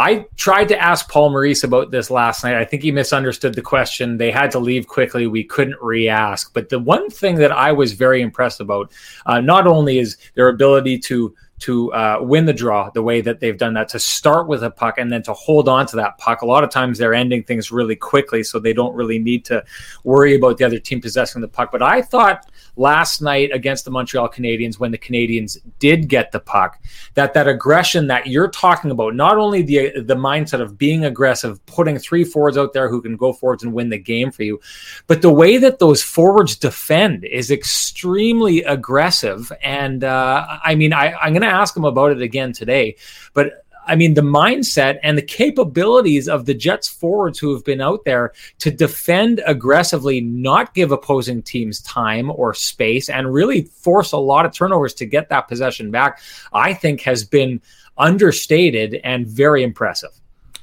[0.00, 2.54] I tried to ask Paul Maurice about this last night.
[2.54, 4.16] I think he misunderstood the question.
[4.16, 5.26] They had to leave quickly.
[5.26, 6.54] We couldn't re ask.
[6.54, 8.92] But the one thing that I was very impressed about,
[9.26, 13.40] uh, not only is their ability to to uh, win the draw the way that
[13.40, 16.18] they've done that to start with a puck and then to hold on to that
[16.18, 16.42] puck.
[16.42, 19.64] A lot of times they're ending things really quickly so they don't really need to
[20.04, 21.70] worry about the other team possessing the puck.
[21.70, 26.40] But i thought last night against the montreal canadiens when the canadiens did get the
[26.40, 26.82] puck
[27.14, 31.64] that that aggression that you're talking about not only the the mindset of being aggressive
[31.66, 34.58] putting three forwards out there who can go forwards and win the game for you
[35.06, 39.52] but the way that those forwards defend is extremely aggressive.
[39.62, 42.96] And uh, i mean I, i'm going to ask him about it again today.
[43.34, 47.80] But I mean, the mindset and the capabilities of the Jets forwards who have been
[47.80, 54.12] out there to defend aggressively, not give opposing teams time or space, and really force
[54.12, 56.20] a lot of turnovers to get that possession back,
[56.52, 57.60] I think has been
[57.98, 60.10] understated and very impressive.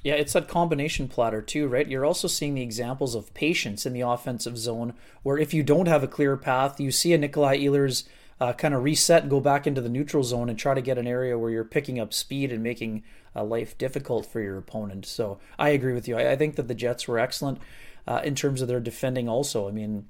[0.04, 1.88] Yeah, it's that combination platter too, right?
[1.88, 4.94] You're also seeing the examples of patience in the offensive zone,
[5.24, 8.08] where if you don't have a clear path, you see a Nikolai Ehlers
[8.40, 10.98] uh, kind of reset and go back into the neutral zone and try to get
[10.98, 13.04] an area where you're picking up speed and making
[13.36, 15.06] uh, life difficult for your opponent.
[15.06, 16.18] So I agree with you.
[16.18, 17.60] I, I think that the Jets were excellent
[18.08, 19.28] uh, in terms of their defending.
[19.28, 20.08] Also, I mean,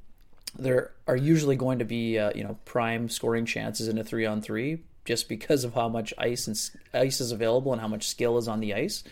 [0.58, 4.26] there are usually going to be uh, you know prime scoring chances in a three
[4.26, 8.08] on three just because of how much ice and ice is available and how much
[8.08, 9.04] skill is on the ice.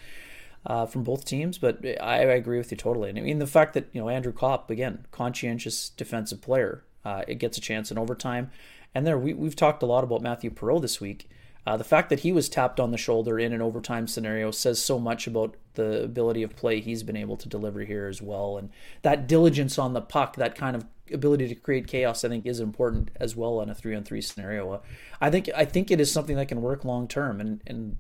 [0.68, 3.12] Uh, from both teams, but I, I, agree with you totally.
[3.12, 7.22] And I mean, the fact that you know Andrew Copp again, conscientious defensive player, uh,
[7.28, 8.50] it gets a chance in overtime.
[8.96, 11.30] And there, we, we've talked a lot about Mathieu Perreault this week.
[11.68, 14.82] Uh, the fact that he was tapped on the shoulder in an overtime scenario says
[14.82, 18.58] so much about the ability of play he's been able to deliver here as well.
[18.58, 18.70] And
[19.02, 22.60] that diligence on the puck, that kind of ability to create chaos, I think is
[22.60, 24.72] important as well in a three on three scenario.
[24.72, 24.80] Uh,
[25.20, 27.98] I think I think it is something that can work long term, and and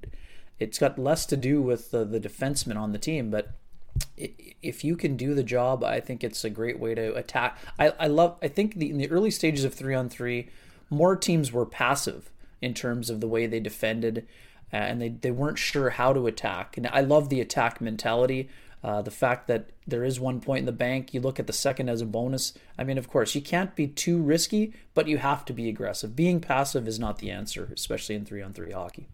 [0.59, 3.49] it's got less to do with the, the defenseman on the team, but
[4.17, 7.57] if you can do the job, I think it's a great way to attack.
[7.79, 8.37] I, I love.
[8.41, 10.49] I think the, in the early stages of three on three
[10.89, 12.31] more teams were passive
[12.61, 14.27] in terms of the way they defended
[14.73, 16.77] uh, and they, they weren't sure how to attack.
[16.77, 18.49] And I love the attack mentality.
[18.83, 21.53] Uh, the fact that there is one point in the bank, you look at the
[21.53, 22.53] second as a bonus.
[22.77, 26.15] I mean, of course, you can't be too risky, but you have to be aggressive.
[26.15, 29.07] Being passive is not the answer, especially in three on three hockey.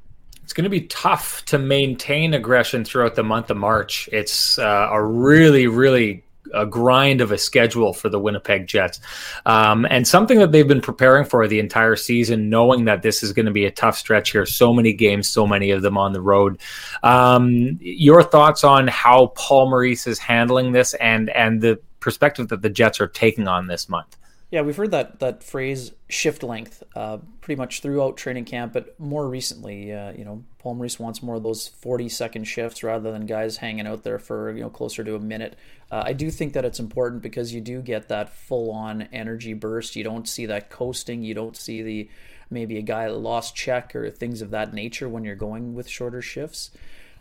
[0.44, 4.10] It's going to be tough to maintain aggression throughout the month of March.
[4.12, 6.24] It's uh, a really, really
[6.54, 9.00] a grind of a schedule for the Winnipeg Jets,
[9.46, 13.34] um, and something that they've been preparing for the entire season, knowing that this is
[13.34, 14.46] going to be a tough stretch here.
[14.46, 16.60] So many games, so many of them on the road.
[17.04, 22.62] Um, your thoughts on how Paul Maurice is handling this, and and the perspective that
[22.62, 24.18] the Jets are taking on this month?
[24.52, 29.00] Yeah, we've heard that that phrase shift length uh, pretty much throughout training camp, but
[29.00, 33.14] more recently, uh, you know, Paul Maurice wants more of those forty second shifts rather
[33.14, 35.58] than guys hanging out there for you know closer to a minute.
[35.90, 39.54] Uh, I do think that it's important because you do get that full on energy
[39.54, 39.96] burst.
[39.96, 41.24] You don't see that coasting.
[41.24, 42.10] You don't see the
[42.50, 46.22] maybe a guy lost check or things of that nature when you're going with shorter
[46.22, 46.72] shifts.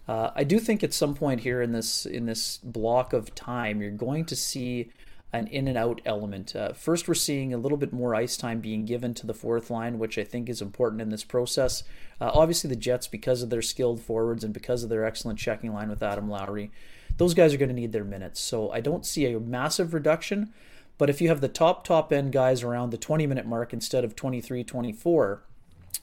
[0.08, 3.80] Uh, I do think at some point here in this in this block of time,
[3.80, 4.90] you're going to see
[5.32, 6.56] an in and out element.
[6.56, 9.70] Uh, first, we're seeing a little bit more ice time being given to the fourth
[9.70, 11.84] line, which I think is important in this process.
[12.20, 15.72] Uh, obviously, the Jets, because of their skilled forwards and because of their excellent checking
[15.72, 16.72] line with Adam Lowry,
[17.16, 18.40] those guys are going to need their minutes.
[18.40, 20.52] So I don't see a massive reduction.
[20.98, 24.04] But if you have the top, top end guys around the 20 minute mark instead
[24.04, 25.42] of 23, 24,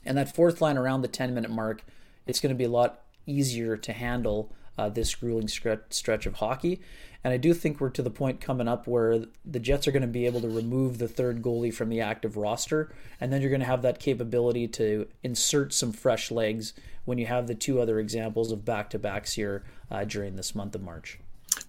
[0.06, 1.84] And that fourth line around the 10 minute mark,
[2.26, 6.82] it's going to be a lot easier to handle uh, this grueling stretch of hockey.
[7.24, 10.02] And I do think we're to the point coming up where the Jets are going
[10.02, 12.94] to be able to remove the third goalie from the active roster.
[13.20, 16.74] And then you're going to have that capability to insert some fresh legs
[17.06, 20.54] when you have the two other examples of back to backs here uh, during this
[20.54, 21.20] month of March.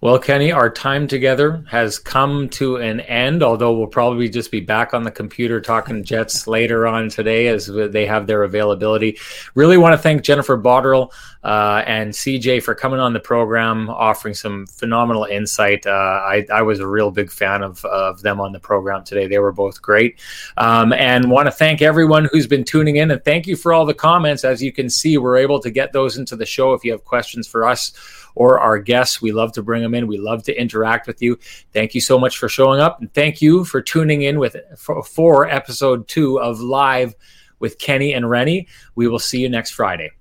[0.01, 4.61] Well, Kenny, our time together has come to an end, although we'll probably just be
[4.61, 9.17] back on the computer talking Jets later on today as they have their availability.
[9.55, 11.11] Really want to thank Jennifer Botterill
[11.43, 15.85] uh, and CJ for coming on the program, offering some phenomenal insight.
[15.85, 19.27] Uh, I, I, was a real big fan of, of them on the program today.
[19.27, 20.19] They were both great.
[20.57, 23.11] Um, and want to thank everyone who's been tuning in.
[23.11, 24.43] And thank you for all the comments.
[24.43, 27.05] As you can see, we're able to get those into the show if you have
[27.05, 27.93] questions for us
[28.39, 29.21] or our guests.
[29.21, 30.07] We love to bring them in.
[30.07, 31.37] We love to interact with you.
[31.73, 33.01] Thank you so much for showing up.
[33.01, 37.15] And thank you for tuning in with for, for episode two of Live
[37.59, 38.67] with Kenny and Renny.
[38.95, 40.11] We will see you next Friday.